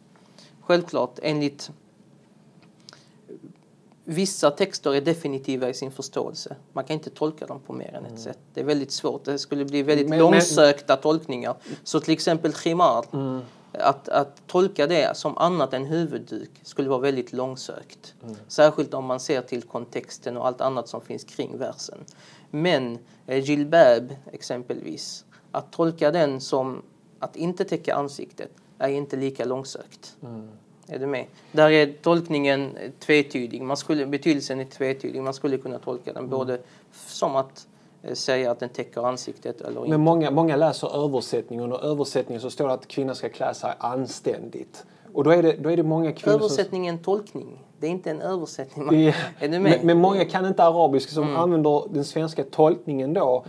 [0.61, 1.71] Självklart, enligt
[4.09, 6.55] Vissa texter är definitiva i sin förståelse.
[6.73, 8.39] Man kan inte tolka dem på mer än ett sätt.
[8.53, 9.23] Det är väldigt svårt.
[9.23, 11.55] Det skulle bli väldigt Men- men- långsökta tolkningar.
[11.83, 13.05] Så till exempel khimar,
[13.71, 18.13] att, att tolka det som annat än huvudduk skulle vara väldigt långsökt.
[18.47, 21.97] Särskilt om man ser till kontexten och allt annat som finns kring versen.
[22.51, 26.81] Men eh, jilbab exempelvis, att tolka den som
[27.19, 30.15] att inte täcka ansiktet är inte lika långsökt.
[30.89, 31.25] Är du med?
[31.51, 33.61] Där är tolkningen tvetydig.
[33.61, 35.21] Man skulle, betydelsen är tvetydig.
[35.21, 36.53] Man skulle kunna tolka den både
[36.91, 37.67] f- som att
[38.03, 39.89] eh, säga att den täcker ansiktet eller inte.
[39.89, 43.73] Men många, många läser översättningen och översättningen så står det att kvinnor ska klä sig
[43.77, 44.85] anständigt.
[45.13, 47.63] Och då är det, då är det många kvinnor Översättning är en tolkning.
[47.79, 48.87] Det är inte en översättning.
[48.87, 48.99] som...
[48.99, 49.73] Ja, Är du men, med?
[49.73, 49.87] Mm.
[49.87, 53.45] men många kan inte arabiska som använder den svenska tolkningen då.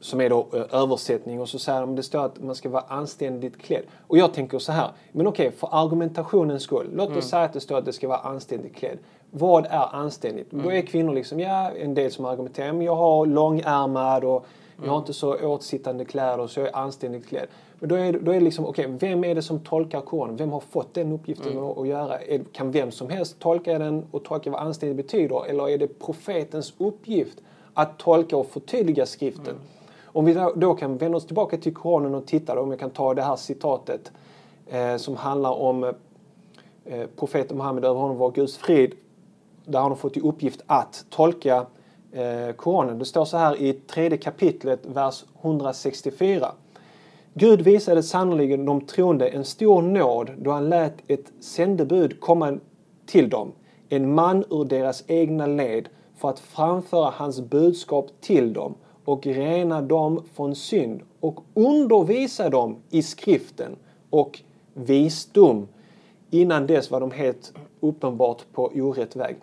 [0.00, 2.84] Som är då eh, översättning och så säger de det står att man ska vara
[2.88, 3.82] anständigt klädd.
[4.06, 6.90] Och jag tänker så här, men okej för argumentationens skull.
[6.94, 7.18] Låt Mm.
[7.18, 8.98] oss säga att det står att det ska vara anständigt klädd.
[9.30, 10.50] Vad är anständigt?
[10.50, 10.70] Då Mm.
[10.76, 14.30] är kvinnor liksom, ja en del som argumenterar, men jag har långärmad och
[14.76, 14.90] jag Mm.
[14.90, 17.46] har inte så åtsittande kläder så jag är anständigt klädd.
[17.80, 20.36] Men då är, då är det liksom, okej, vem är det som tolkar Koranen?
[20.36, 21.64] Vem har fått den uppgiften Mm.
[21.64, 22.18] att, att göra?
[22.18, 25.46] Är, kan vem som helst tolka den och tolka vad anständigt betyder?
[25.46, 27.38] Eller är det profetens uppgift
[27.74, 29.54] att tolka och förtydliga skriften?
[30.12, 32.90] Om vi då, kan vända oss tillbaka till Koranen och titta, då, om jag kan
[32.90, 34.12] ta det här citatet
[34.66, 35.84] eh, som handlar om
[36.84, 38.94] eh, profeten Muhammed, över honom var Guds frid,
[39.64, 41.66] där han har fått i uppgift att tolka
[42.12, 42.98] eh, Koranen.
[42.98, 46.52] Det står så här i tredje kapitlet, vers 164.
[47.34, 52.58] Gud visade sannerligen de troende en stor nåd då han lät ett sändebud komma
[53.06, 53.52] till dem,
[53.88, 58.74] en man ur deras egna led, för att framföra hans budskap till dem
[59.08, 63.76] och rena dem från synd och undervisa dem i skriften
[64.10, 64.40] och
[64.74, 65.68] visdom.
[66.30, 69.36] Innan dess var de helt uppenbart på orätt väg.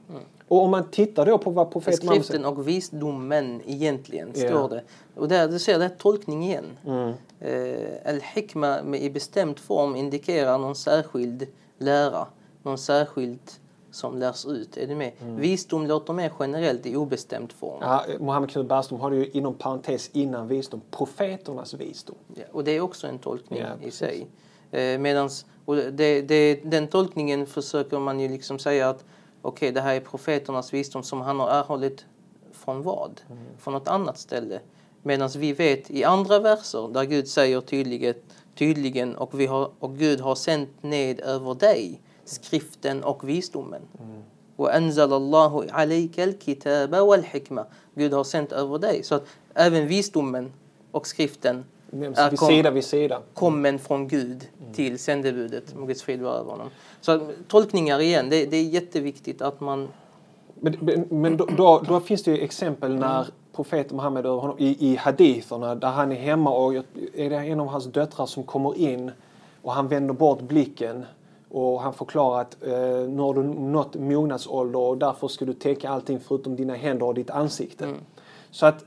[0.48, 2.26] Och om man tittar då på vad profeten Muhammed.
[2.26, 4.84] Skriften och visdomen egentligen, står det.
[5.16, 6.66] Och där, du ser, det är tolkning igen.
[6.86, 7.14] Mm.
[7.40, 11.48] Eh, Al-Hikma i bestämd form indikerar någon särskild
[11.78, 12.28] lära,
[12.64, 13.40] någon särskild
[13.96, 14.78] som lärs ut.
[14.78, 15.12] Är du med?
[15.20, 17.78] Visdom låter mer generellt i obestämd form.
[17.82, 22.16] Ja, Mohammed Knut Bergström har ju inom parentes innan visdom, profeternas visdom.
[22.36, 24.00] Ja, och det är också en tolkning Ja, i precis.
[24.00, 24.28] sig.
[24.72, 29.06] Eh, medans, och det, det, den tolkningen försöker man ju liksom säga att
[29.42, 32.06] okej, det här är profeternas visdom som han har erhållit
[32.52, 33.22] från vad?
[33.30, 33.44] Mm.
[33.58, 34.60] Från något annat ställe.
[35.04, 38.16] Medan vi vet i andra verser där Gud säger tydligen,
[38.56, 43.83] tydligen och, vi har, och Gud har sänt ned över dig skriften och visdomen.
[43.99, 44.23] Mm.
[44.59, 47.65] وأنزل الله عليك الكتاب والحكمة.
[47.95, 49.03] Gud har sänt över dig.
[49.03, 50.53] Så att även visdomen
[50.91, 53.21] och skriften Nämns är vid kom- sida vid sida.
[53.35, 56.69] kommen från Gud till sändebudet, må Guds frid vara över honom.
[57.01, 59.89] Så att, tolkningar igen, det, det är jätteviktigt att man...
[60.61, 64.57] Men, men, men då, då, då finns det ju exempel när profeten Muhammed över honom,
[64.59, 66.85] i, i haditherna där han är hemma och jag-
[67.15, 69.11] är det en av hans döttrar som kommer in
[69.63, 71.05] och han vänder bort blicken
[71.56, 75.90] och han förklarar att eh, nu har du nått mognadsålder och därför ska du täcka
[75.90, 77.94] allting förutom dina händer och ditt ansikte.
[78.52, 78.86] Så att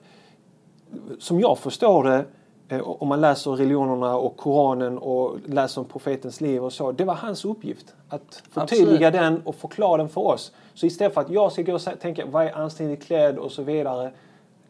[1.19, 2.25] som jag förstår det,
[2.69, 6.93] eh, om man läser religionerna och Koranen och läser om profetens liv och så.
[6.93, 10.53] Det var hans uppgift att förtydliga den och förklara den för oss.
[10.75, 13.63] Så istället för att jag ska gå och tänka vad är anständigt klädd och så
[13.63, 14.13] vidare.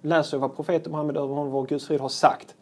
[0.03, 2.55] Läser jag vad profeten Muhammed över honom vår Guds frid har sagt.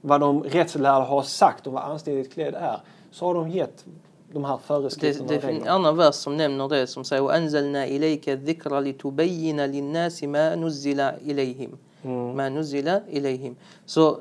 [0.00, 2.80] Vad de rättslärda har sagt om vad anständigt klädd är.
[3.10, 3.84] Så har de gett
[4.33, 5.71] de här Det, föreskrifterna det och är en reglerna.
[5.71, 11.77] annan vers som nämner det som säger وأنزلنا إليك الذكر لتبين للناس ما نزل إليهم
[12.35, 14.17] ما نزل إليهم så,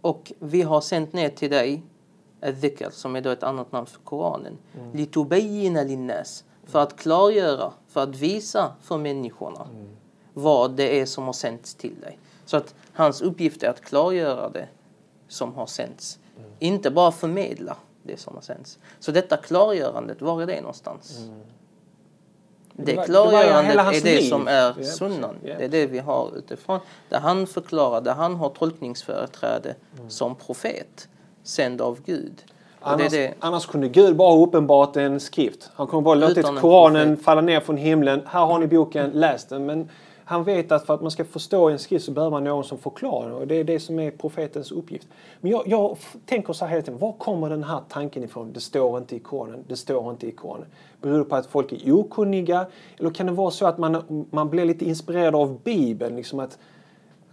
[0.00, 1.82] och vi har sänt ner till dig
[2.44, 4.58] الذكر som är då ett annat namn för Koranen
[4.94, 9.68] لتبين للناس för att klargöra, för att visa för människorna
[10.34, 12.18] vad det är som har sänts till dig.
[12.44, 14.68] Så att hans uppgift är att klargöra det
[15.28, 16.18] som har sänts.
[16.58, 18.79] Inte bara förmedla det som har sänts.
[18.99, 21.19] Så detta klargörandet, var är det någonstans?
[22.73, 24.29] Det, Det det klargörandet hans är det liv.
[24.29, 25.35] som är Ja, sunnan.
[25.43, 25.53] Ja.
[25.57, 26.79] Det är det vi har utifrån.
[27.09, 30.09] Där han förklarar, där han har tolkningsföreträde Mm.
[30.09, 31.07] som profet,
[31.43, 32.43] sänd av Gud.
[32.79, 33.33] Och det Annars, det.
[33.39, 35.69] annars kunde Gud bara ha uppenbart en skrift.
[35.75, 37.25] Han kunde bara låtit Koranen profet.
[37.25, 38.21] falla ner från himlen.
[38.25, 39.65] Här har ni boken, läs den.
[39.65, 39.89] Men
[40.25, 42.77] han vet att för att man ska förstå en skrift så behöver man någon som
[42.77, 43.31] förklarar.
[43.31, 45.07] Och det är det som är profetens uppgift.
[45.41, 46.99] Men jag, jag tänker så här hela tiden.
[46.99, 48.53] Var kommer den här tanken ifrån?
[48.53, 49.63] Det står inte i Koranen.
[49.67, 50.67] Det står inte i Koranen.
[51.01, 52.65] Beror det på att folk är okunniga?
[52.99, 56.15] Eller kan det vara så att man, man blir lite inspirerad av Bibeln?
[56.15, 56.57] Liksom att,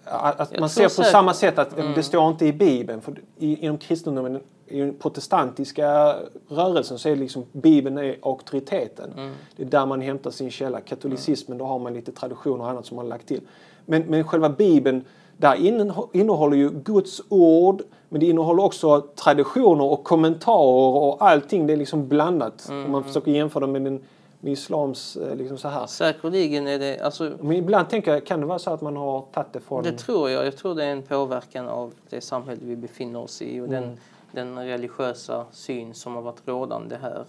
[0.05, 3.01] att man ser på säkert- samma sätt att det står inte i Bibeln.
[3.01, 6.17] För i, inom kristendomen, i den protestantiska
[6.49, 9.11] rörelsen så är det liksom Bibeln är auktoriteten.
[9.57, 10.81] Det är där man hämtar sin källa.
[10.81, 13.41] Katolicismen, då har man lite traditioner och annat som man har lagt till.
[13.87, 15.05] Men, men själva Bibeln,
[15.37, 21.67] där inne- innehåller ju Guds ord, men det innehåller också traditioner och kommentarer och allting.
[21.67, 22.67] Det är liksom blandat.
[22.71, 24.01] Om man försöker jämföra med den
[24.41, 25.87] med islams eh, liksom så här.
[25.87, 29.25] Säkerligen är det, alltså Men ibland tänker jag, kan det vara så att man har
[29.33, 29.83] tagit det från...
[29.83, 30.47] Det tror jag.
[30.47, 33.99] Jag tror det är en påverkan av det samhälle vi befinner oss i och den,
[34.33, 37.25] den religiösa syn som har varit rådande här.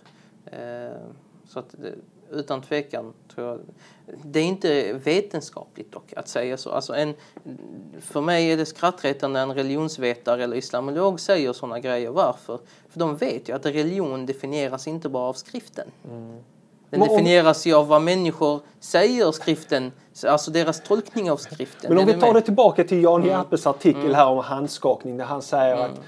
[0.46, 0.98] Eh,
[1.48, 1.76] så att
[2.32, 3.60] utan tvekan tror jag.
[4.24, 6.72] Det är inte vetenskapligt dock att säga så.
[6.72, 7.14] Alltså en,
[8.02, 12.10] för mig är det skrattretande när en religionsvetare eller islamolog säger sådana grejer.
[12.10, 12.60] Varför?
[12.90, 15.88] För de vet ju att religion definieras inte bara av skriften.
[16.04, 16.44] Den
[16.90, 19.92] Men om- definieras ju av vad människor säger skriften,
[20.26, 21.90] alltså deras tolkning av skriften.
[21.90, 25.42] Men om vi tar det tillbaka till Jan Järpes artikel här om handskakning där han
[25.42, 26.04] säger att eh,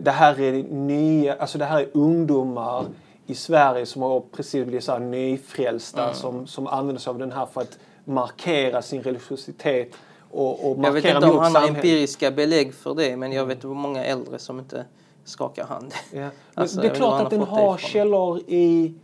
[0.00, 2.86] det här är nya, alltså det här är ungdomar
[3.26, 7.32] i Sverige som har precis blivit så här nyfrälsta som, som använder sig av den
[7.32, 9.88] här för att markera sin religiositet
[10.30, 13.46] och, och Jag vet markera inte om han har empiriska belägg för det, men jag
[13.46, 14.84] vet många äldre som inte
[15.24, 15.94] skakar hand.
[16.12, 16.18] Ja.
[16.20, 18.94] Men Alltså, det är klart att den har källor i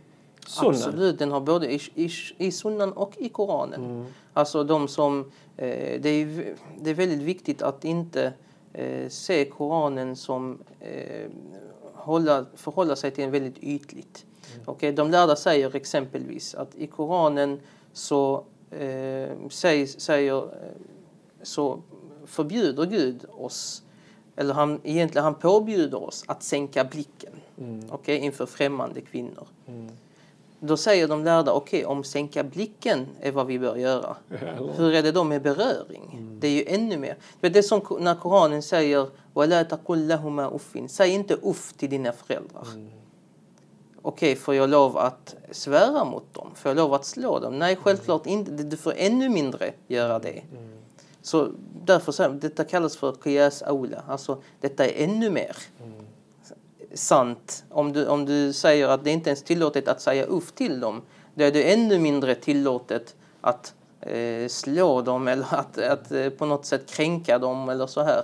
[0.47, 0.75] Sunnan.
[0.75, 3.85] Absolut, den har både i, i, i sunnan och i Koranen.
[3.85, 4.05] Mm.
[4.33, 8.33] Alltså de som, eh, det, är, det är väldigt viktigt att inte
[8.77, 11.29] eh, se Koranen som eh,
[11.93, 14.25] hålla, förhålla sig till en väldigt ytligt.
[14.53, 14.63] Mm.
[14.65, 17.59] Okej, de lärda säger exempelvis att i Koranen
[17.93, 20.49] så eh, sägs, säger, eh,
[21.43, 21.81] så
[22.25, 23.83] förbjuder Gud oss
[24.35, 27.33] eller han, egentligen han påbjuder oss att sänka blicken
[27.89, 29.47] okej, inför främmande kvinnor.
[30.60, 34.16] Då säger de lärda, okej om sänka blicken är vad vi bör göra.
[34.76, 36.36] Hur är det då med beröring?
[36.40, 37.16] Det är ju ännu mer.
[37.40, 40.88] Det är det som när Koranen säger, وَلَا تَقُلْ لَهُمَا uffin.
[40.88, 42.66] Säg inte uff till dina föräldrar.
[44.02, 46.50] Okej, får jag lov att svära mot dem?
[46.54, 47.58] Får jag lov att slå dem?
[47.58, 48.50] Nej, självklart inte.
[48.52, 50.42] Du får ännu mindre göra det.
[51.22, 51.48] Så
[51.84, 54.02] därför säger detta kallas för qiyas aula.
[54.08, 55.56] Alltså, detta är ännu mer.
[56.97, 57.65] sant.
[57.69, 60.79] Om du, om du säger att det inte ens är tillåtet att säga uff till
[60.79, 61.01] dem,
[61.35, 66.45] då är det ännu mindre tillåtet att eh, slå dem eller att, att eh, på
[66.45, 68.23] något sätt kränka dem eller så här.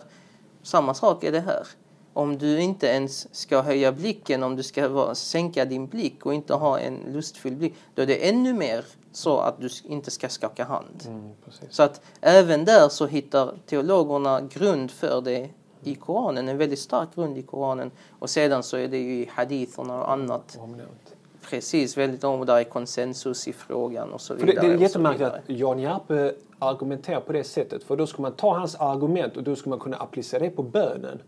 [0.63, 1.67] Samma sak är det här.
[2.13, 6.33] Om du inte ens ska höja blicken, om du ska vara, sänka din blick och
[6.33, 10.29] inte ha en lustfylld blick, då är det ännu mer så att du inte ska
[10.29, 11.03] skaka hand.
[11.07, 11.31] Mm,
[11.69, 15.49] så att även där så hittar teologerna grund för det
[15.87, 17.91] i Koranen, en väldigt stark grund i Koranen.
[18.19, 20.57] Och sedan så är det ju i haditherna och annat.
[20.61, 21.15] Omnämnt.
[21.49, 24.67] Precis, väldigt om där är konsensus i frågan och så För vidare.
[24.67, 27.83] det, det är jättemärkligt att Jan Järpe argumenterar på det sättet.
[27.83, 30.63] För då ska man ta hans argument och då ska man kunna applicera det på
[30.63, 31.21] bönen.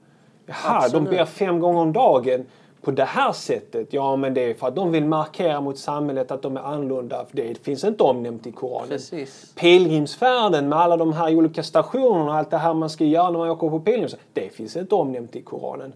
[0.46, 1.10] Jaha, Absolut.
[1.10, 2.46] de ber fem gånger om dagen
[2.86, 3.94] på det här sättet.
[3.94, 7.26] Ja, men det är för att de vill markera mot samhället att de är annorlunda.
[7.30, 8.90] För det finns inte omnämnt i Koranen.
[8.90, 9.54] Precis.
[9.56, 13.40] Pilgrimsfärden med alla de här olika stationerna och allt det här man ska göra när
[13.40, 14.20] man åker på pilgrimsfärd.
[14.34, 15.94] Det finns inte omnämnt i Koranen.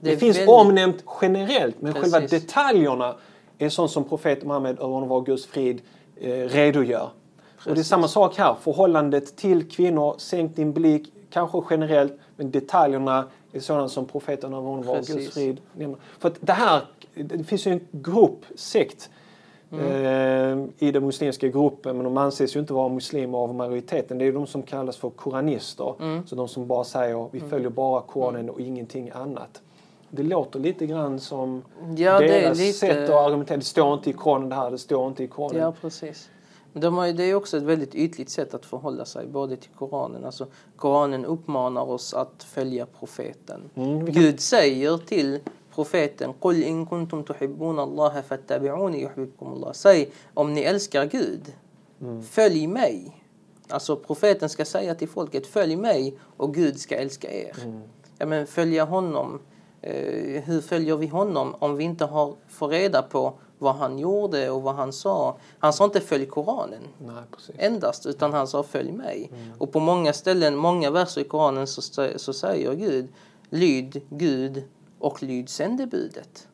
[0.00, 2.42] Det, Det finns väldigt- omnämnt generellt, men själva Precis.
[2.42, 3.14] detaljerna
[3.58, 5.80] är sånt som profeten Muhammed, över honom var Guds frid,
[6.20, 7.08] eh, redogör.
[7.68, 8.54] Och det är samma sak här.
[8.60, 14.68] Förhållandet till kvinnor, sänk din blick, kanske generellt, men detaljerna är sådana som profeten över
[14.68, 15.14] honom var Precis.
[15.16, 15.98] Guds frid nämner.
[16.18, 16.82] För att det här,
[17.14, 19.10] det finns ju en grupp, sekt,
[19.72, 19.78] eh,
[20.78, 24.18] i den muslimska gruppen, men de anses ju inte vara muslimer av majoriteten.
[24.18, 25.94] Det är de som kallas för koranister.
[26.26, 29.62] Så de som bara säger vi följer bara Koranen och ingenting annat.
[30.10, 31.62] Det låter lite grann som
[31.96, 33.56] Ja, det är deras lite- sätt att argumentera.
[33.58, 35.62] Det står inte i Koranen det här, det står inte i Koranen.
[35.62, 36.28] Ja, precis.
[36.72, 40.24] De har, det är också ett väldigt ytligt sätt att förhålla sig både till Koranen.
[40.24, 43.70] Alltså, Koranen uppmanar oss att följa profeten.
[43.74, 44.14] Mm, kan...
[44.14, 45.40] Gud säger till
[45.74, 47.24] profeten Qul in kuntum
[49.52, 49.72] Allah.
[49.72, 51.54] Säg om ni älskar Gud,
[52.00, 52.22] mm.
[52.22, 53.24] följ mig.
[53.68, 57.56] Alltså profeten ska säga till folket följ mig och Gud ska älska er.
[57.64, 57.80] Mm.
[58.18, 59.40] Ja, men följa honom.
[59.82, 64.50] Eh, hur följer vi honom om vi inte har, får reda på vad han gjorde
[64.50, 65.36] och vad han sa?
[65.58, 67.14] Han sa inte följ Koranen Nej,
[67.56, 69.30] endast, utan han sa följ mig.
[69.58, 71.82] Och på många ställen, många verser i Koranen så,
[72.16, 73.08] så säger Gud
[73.52, 74.64] lyd Gud
[74.98, 76.48] och lyd sändebudet.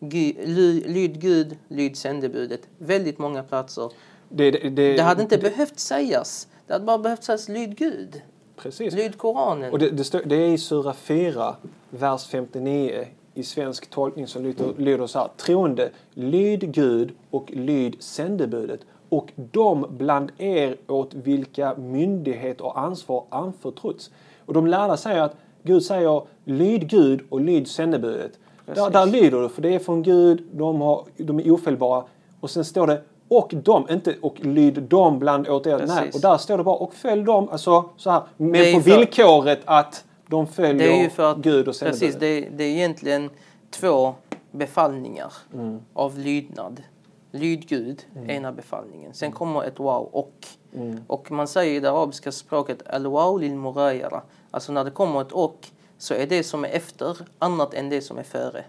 [0.00, 2.60] Lyd Gud, lyd sändebudet.
[2.78, 3.92] Väldigt många platser.
[4.28, 6.48] Det, det, det, Det hade inte behövt sägas.
[6.66, 8.22] Det hade bara behövt sägas lyd Gud,
[8.56, 8.94] Precis.
[8.94, 9.72] lyd Koranen.
[9.72, 11.56] Och det, det, står, det är i Sura 4,
[11.90, 13.06] vers 59
[13.36, 15.28] i svensk tolkning som lyder, lyder så här.
[15.36, 23.24] Troende, lyd Gud och lyd sändebudet och de bland er åt vilka myndighet och ansvar
[23.28, 24.10] anförtrotts.
[24.46, 28.32] Och de lärda säger att Gud säger lyd Gud och lyd sändebudet.
[28.66, 32.04] Där, där lyder du, för det är från Gud, de, har, de är ofelbara.
[32.40, 35.84] Och sen står det och de, inte och lyd dem bland åt er.
[35.86, 38.22] Nej, och där står det bara och följ dem, alltså så här.
[38.36, 42.14] Men är på villkoret att de följer Det är ju för att, Gud och precis,
[42.14, 43.30] det, är- det är egentligen
[43.70, 44.14] två
[44.50, 45.80] befallningar Mm.
[45.92, 46.82] av lydnad.
[47.30, 49.14] Lyd Gud, ena befallningen.
[49.14, 50.46] Sen kommer ett wow och.
[50.74, 51.00] Mm.
[51.06, 54.22] Och man säger i det arabiska språket al-wow lil mughayara.
[54.50, 55.66] Alltså när det kommer ett och
[55.98, 58.64] så är det som är efter annat än det som är före.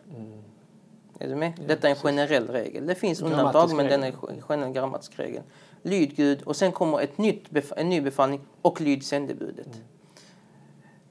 [1.19, 1.53] Är du med?
[1.67, 2.87] Detta är en generell regel.
[2.87, 3.31] Det finns Mm.
[3.33, 5.41] Undantag men den är en generell grammatisk regel.
[5.81, 7.45] Lyd Gud och sen kommer ett nytt
[7.77, 9.67] en ny befallning och lyd sändebudet.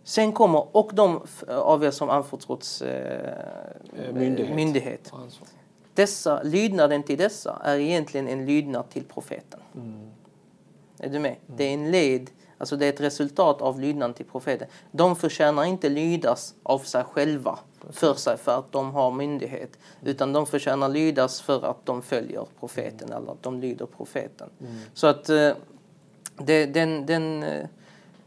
[0.07, 0.09] Mm.
[0.09, 3.67] Sen kommer, och de av er som anförtrotts eh,
[3.99, 4.57] Eh, myndighet.
[4.57, 5.13] myndighet.
[5.95, 9.61] Dessa, lydnaden till dessa är egentligen en lydnad till profeten.
[9.75, 10.11] Mm.
[10.99, 11.37] Är du med?
[11.47, 14.69] Det är en led, alltså det är ett resultat av lydnaden till profeten.
[14.91, 17.59] De förtjänar inte lydas av sig själva
[17.91, 19.79] för sig för att de har myndighet.
[20.03, 24.51] Utan de förtjänar lydas för att de följer profeten eller att de lyder profeten.
[24.95, 25.53] Så att eh,
[26.39, 27.67] det, den, den, eh,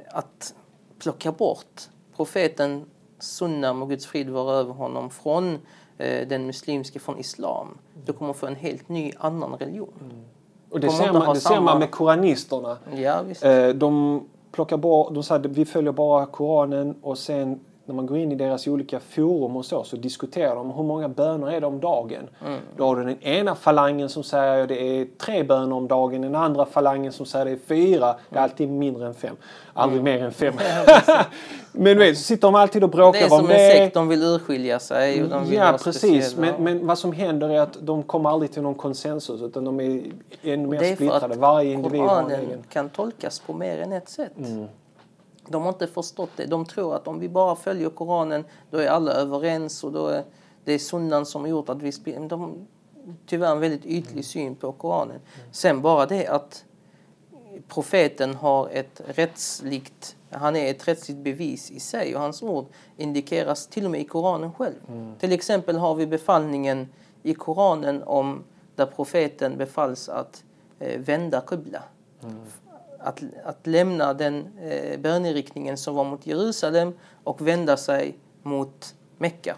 [0.10, 0.54] att
[1.00, 1.82] plocka bort
[2.16, 2.86] profeten
[3.20, 5.58] sunna må Guds frid vara över honom från
[5.98, 7.78] eh, den muslimska, från islam.
[8.06, 9.94] Du kommer få en helt ny annan religion.
[10.70, 12.78] Och det ser, man, det ser samma- man med koranisterna.
[12.96, 13.24] Ja.
[13.50, 17.60] Eh, De plockar bort, de säger att vi följer bara Koranen och sen
[17.90, 21.10] när man går in i deras olika forum och så, så diskuterar de hur många
[21.10, 22.30] böner är det om dagen.
[22.46, 22.60] Mm.
[22.78, 26.36] Då har du den ena falangen som säger det är tre böner om dagen, den
[26.36, 28.16] andra falangen som säger det är fyra.
[28.30, 29.36] Det är alltid mindre än fem.
[29.74, 30.54] Aldrig mer än fem.
[31.72, 33.72] Men du vet, så sitter de alltid och bråkar Det är om som det.
[33.72, 35.24] en sekt, de vill urskilja sig.
[35.24, 36.38] Och de vill Ja, vara precis.
[36.38, 39.80] Men, men vad som händer är att de kommer aldrig till någon konsensus utan de
[39.80, 40.02] är
[40.44, 41.36] ännu mer splittrade.
[41.38, 42.64] Varje individ har en Koranen egen.
[42.70, 44.38] kan tolkas på mer än ett sätt.
[44.38, 44.66] Mm.
[45.50, 46.46] De har inte förstått det.
[46.46, 50.24] De tror att om vi bara följer Koranen då är alla överens och då är
[50.64, 51.92] det sunnan som har gjort att vi
[52.30, 52.68] De
[53.26, 55.20] tyvärr en väldigt ytlig syn på Koranen.
[55.52, 56.66] Sen bara det att
[57.68, 62.66] profeten har ett rättsligt Han är ett rättsligt bevis i sig och hans ord
[62.98, 64.76] indikeras till och med i Koranen själv.
[65.20, 66.88] Till exempel har vi befallningen
[67.24, 68.44] i Koranen om
[68.76, 70.44] där profeten befalls att
[70.80, 71.84] eh, vända qibla.
[73.00, 76.94] Att, att lämna den eh, böneriktningen som var mot Jerusalem
[77.24, 79.56] och vända sig mot Mekka.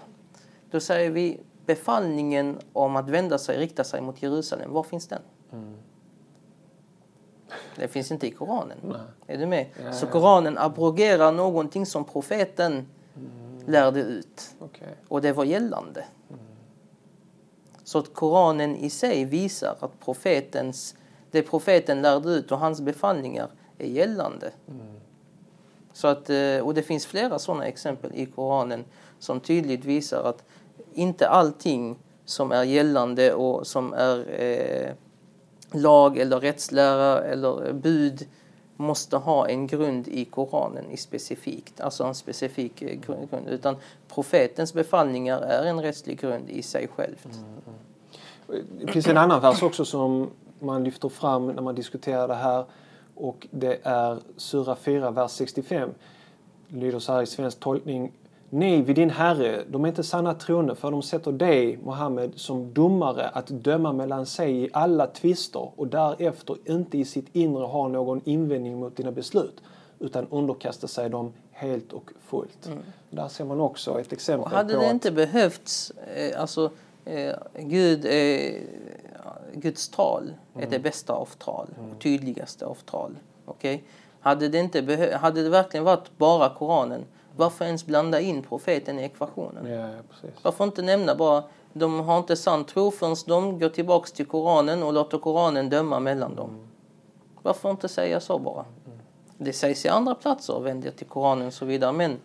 [0.71, 5.21] Då säger vi befallningen om att vända sig, rikta sig mot Jerusalem, var finns den?
[7.75, 8.77] Det finns inte i Koranen.
[9.27, 9.65] Är du med?
[9.83, 10.07] Ja, Så.
[10.07, 12.87] Koranen abrogerar någonting som profeten
[13.65, 14.55] lärde ut.
[14.59, 14.95] Okej.
[15.07, 16.05] Och det var gällande.
[17.83, 20.95] Så att Koranen i sig visar att profetens,
[21.31, 24.51] det profeten lärde ut och hans befallningar är gällande.
[25.93, 28.85] Så att, eh, och det finns flera sådana exempel i Koranen
[29.19, 30.43] som tydligt visar att
[30.93, 34.91] inte allting som är gällande och som är eh,
[35.71, 38.27] lag eller rättslära eller bud
[38.77, 43.75] måste ha en grund i Koranen i specifikt, alltså en specifik eh, grund, utan
[44.07, 47.27] profetens befallningar är en rättslig grund i sig självt.
[48.79, 50.29] Det finns en annan vers också som
[50.61, 52.65] man lyfter fram när man diskuterar det här
[53.15, 55.89] och det är Sura 4, vers 65.
[56.67, 58.11] Det lyder så här i svensk tolkning.
[58.49, 62.73] Nej, vid din Herre, de är inte sanna troende för de sätter dig, Mohammed, som
[62.73, 67.87] domare att döma mellan sig i alla tvister och därefter inte i sitt inre ha
[67.87, 69.61] någon invändning mot dina beslut
[69.99, 72.69] utan underkasta sig dem helt och fullt.
[73.09, 74.43] Där ser man också ett exempel Mm.
[74.43, 74.93] Och hade på det att...
[74.93, 76.71] inte behövts, eh, alltså
[77.05, 78.61] eh, Gud, eh,
[79.53, 83.17] Guds tal är det bästa av tal och tydligaste av tal.
[83.45, 83.83] Okej?
[84.19, 89.03] Hade, det inte hade det verkligen varit bara Koranen, varför ens blanda in profeten i
[89.03, 89.65] ekvationen?
[89.65, 90.43] Ja, precis.
[90.43, 91.43] Varför inte nämna bara
[91.73, 95.99] de har inte sann tro förrän de går tillbaks till Koranen och låter Koranen döma
[95.99, 96.67] mellan dem.
[97.41, 98.65] Varför inte säga så bara?
[99.37, 102.19] Det sägs i andra platser, vänd till Koranen och så vidare, men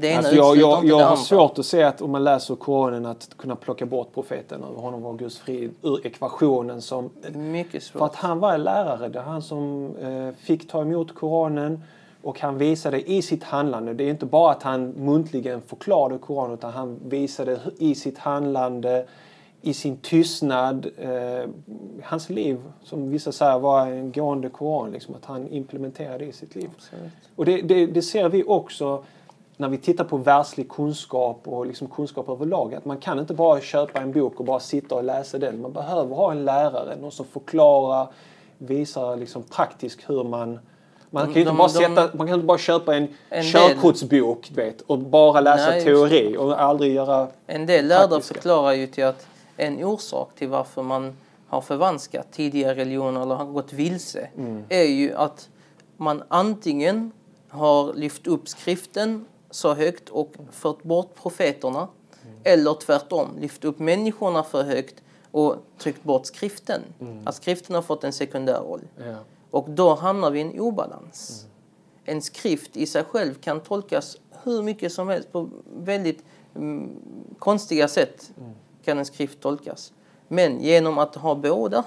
[0.00, 2.54] det ena Alltså jag, jag, jag det har svårt att se att om man läser
[2.54, 7.84] Koranen att kunna plocka bort profeten över honom var Guds frid ur ekvationen som Mycket
[7.84, 8.02] för svårt.
[8.02, 9.08] att han var en lärare.
[9.08, 11.82] Det är han som eh, fick ta emot Koranen
[12.22, 13.94] och han visade i sitt handlande.
[13.94, 19.06] Det är inte bara att han muntligen förklarade Koranen utan han visade i sitt handlande,
[19.62, 21.48] i sin tystnad, eh,
[22.02, 24.90] hans liv som vissa säger var en gående Koran.
[24.90, 26.70] Liksom, att han implementerade i sitt liv.
[26.76, 27.12] Absolut.
[27.36, 29.04] Och det, det, det ser vi också
[29.56, 32.74] när vi tittar på världslig kunskap och liksom kunskap överlag.
[32.74, 35.60] Att man kan inte bara köpa en bok och bara sitta och läsa den.
[35.62, 38.08] Man behöver ha en lärare, någon som förklarar,
[38.58, 40.58] visar liksom praktiskt hur man...
[41.10, 44.50] Man kan ju inte bara, de- sätta, man kan inte bara köpa en, En körkortsbok
[44.54, 47.26] vet, och bara läsa Nej, teori och aldrig göra...
[47.46, 48.34] En del Praktiska.
[48.34, 49.26] förklarar ju till att
[49.56, 51.16] en orsak till varför man
[51.48, 54.64] har förvanskat tidigare religioner eller har gått vilse Mm.
[54.68, 55.48] är ju att
[55.96, 57.12] man antingen
[57.48, 61.88] har lyft upp skriften så högt och fört bort profeterna
[62.26, 62.36] Mm.
[62.44, 66.82] eller tvärtom lyft upp människorna för högt och tryckt bort skriften.
[67.00, 67.26] Mm.
[67.26, 68.80] Att skriften har fått en sekundär roll.
[68.96, 69.16] Ja.
[69.50, 71.46] Och då hamnar vi i en obalans.
[72.04, 76.24] En skrift i sig själv kan tolkas hur mycket som helst på väldigt
[76.54, 76.90] mm,
[77.38, 78.32] konstiga sätt
[78.84, 79.92] kan en skrift tolkas.
[80.28, 81.84] Men genom att ha båda,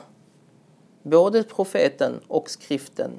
[1.03, 3.11] både profeten och skriften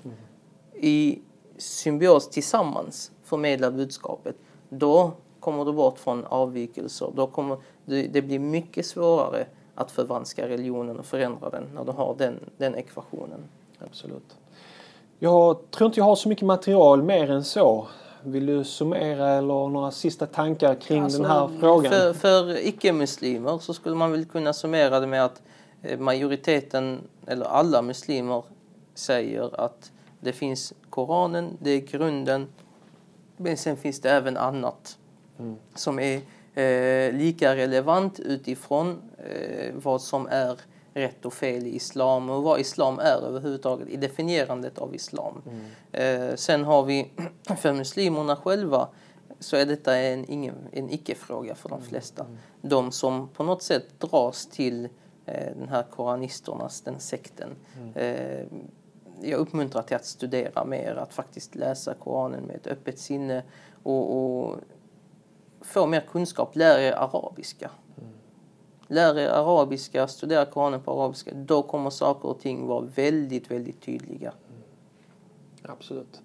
[0.74, 1.18] i
[1.58, 4.36] symbios tillsammans förmedla budskapet,
[4.68, 7.12] då kommer du bort från avvikelser.
[7.14, 11.92] Då kommer det, det blir mycket svårare att förvanska religionen och förändra den när du
[11.92, 13.44] har den, den ekvationen.
[13.78, 14.36] Absolut.
[15.18, 17.86] Jag tror inte jag har så mycket material mer än så.
[18.22, 21.92] Vill du summera eller några sista tankar kring Alltså, den här frågan?
[21.92, 25.42] För, för icke-muslimer så skulle man väl kunna summera det med att
[25.82, 28.44] eh, majoriteten, eller alla muslimer,
[28.94, 32.46] säger att det finns Koranen, det är grunden,
[33.36, 34.98] men sen finns det även annat
[35.74, 36.20] som är
[36.54, 40.60] eh, lika relevant utifrån eh, vad som är
[40.94, 45.42] rätt och fel i islam och vad islam är överhuvudtaget i definierandet av islam.
[45.92, 47.10] Eh, sen har vi
[47.58, 48.88] för muslimerna själva
[49.40, 52.26] så är detta en, ingen, en icke-fråga för de flesta.
[52.62, 54.84] De som på något sätt dras till
[55.26, 57.50] eh, den här koranisternas, den sekten.
[57.94, 58.46] Eh,
[59.22, 63.42] jag uppmuntrar till att studera mer, att faktiskt läsa Koranen med ett öppet sinne
[63.82, 64.56] och, och
[65.60, 66.56] få mer kunskap.
[66.56, 67.70] Lär er arabiska.
[68.88, 71.30] Lär er arabiska, studera Koranen på arabiska.
[71.34, 74.32] Då kommer saker och ting vara väldigt, väldigt tydliga.
[75.62, 76.20] Absolut.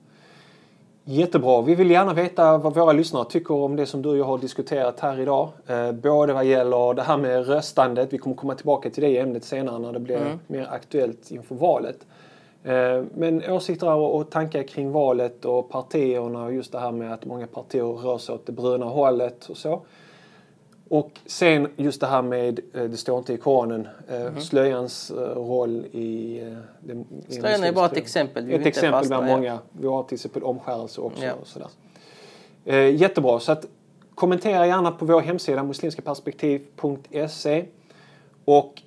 [1.04, 1.62] Jättebra.
[1.62, 4.38] Vi vill gärna veta vad våra lyssnare tycker om det som du och jag har
[4.38, 5.50] diskuterat här idag.
[5.68, 8.14] Eh, både vad gäller det här med röstandet.
[8.14, 12.06] Vi kommer komma tillbaka till det ämnet senare när det blir mer aktuellt inför valet.
[12.64, 17.26] Eh, Men åsikter och tankar kring valet och partierna och just det här med att
[17.26, 19.82] många partier rör sig åt det bruna hållet och så.
[20.90, 25.86] Och sen just det här med, eh, det står inte i Koranen, eh, slöjans roll
[25.86, 26.40] i...
[26.80, 27.06] den-.
[27.30, 28.46] Slöjan är bara ett exempel.
[28.46, 29.60] Vi Ett exempel bland många.
[29.72, 31.26] Vi har till exempel omskärelse också.
[31.26, 31.34] Ja.
[31.42, 31.70] Och sådär.
[32.90, 33.40] Jättebra.
[33.40, 33.66] Så att
[34.16, 37.66] kommentera gärna på vår hemsida muslimskaperspektiv.se.
[38.46, 38.82] Och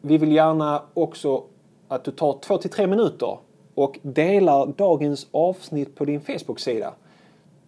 [0.00, 1.42] vi vill gärna också
[1.90, 3.38] att du tar två till tre minuter
[3.74, 6.94] och delar dagens avsnitt på din Facebook-sida.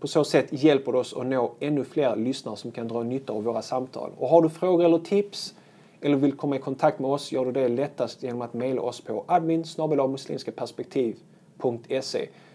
[0.01, 3.33] På så sätt hjälper du oss att nå ännu fler lyssnare som kan dra nytta
[3.33, 4.11] av våra samtal.
[4.19, 5.55] Och har du frågor eller tips
[6.01, 9.01] eller vill komma i kontakt med oss gör du det lättast genom att mejla oss
[9.01, 9.65] på admin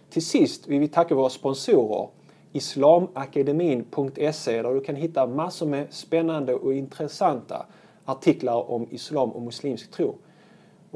[0.09, 2.07] Till sist vill vi tacka våra sponsorer
[2.53, 7.65] islamakademin.se där du kan hitta massor med spännande och intressanta
[8.05, 10.15] artiklar om islam och muslimsk tro.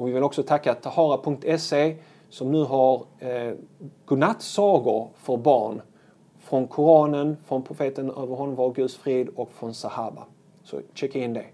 [0.01, 1.95] Och vi vill också tacka Tahara.se
[2.29, 3.53] som nu har eh,
[4.05, 5.81] godnattsagor för barn
[6.39, 10.23] från Koranen, från profeten över honom var Guds frid och från Sahaba.
[10.63, 11.45] Så checka in det.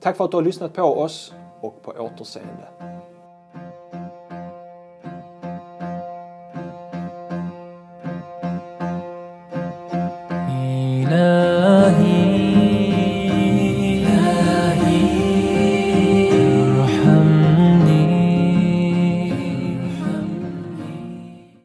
[0.00, 2.95] Tack för att du har lyssnat på oss och på återseende.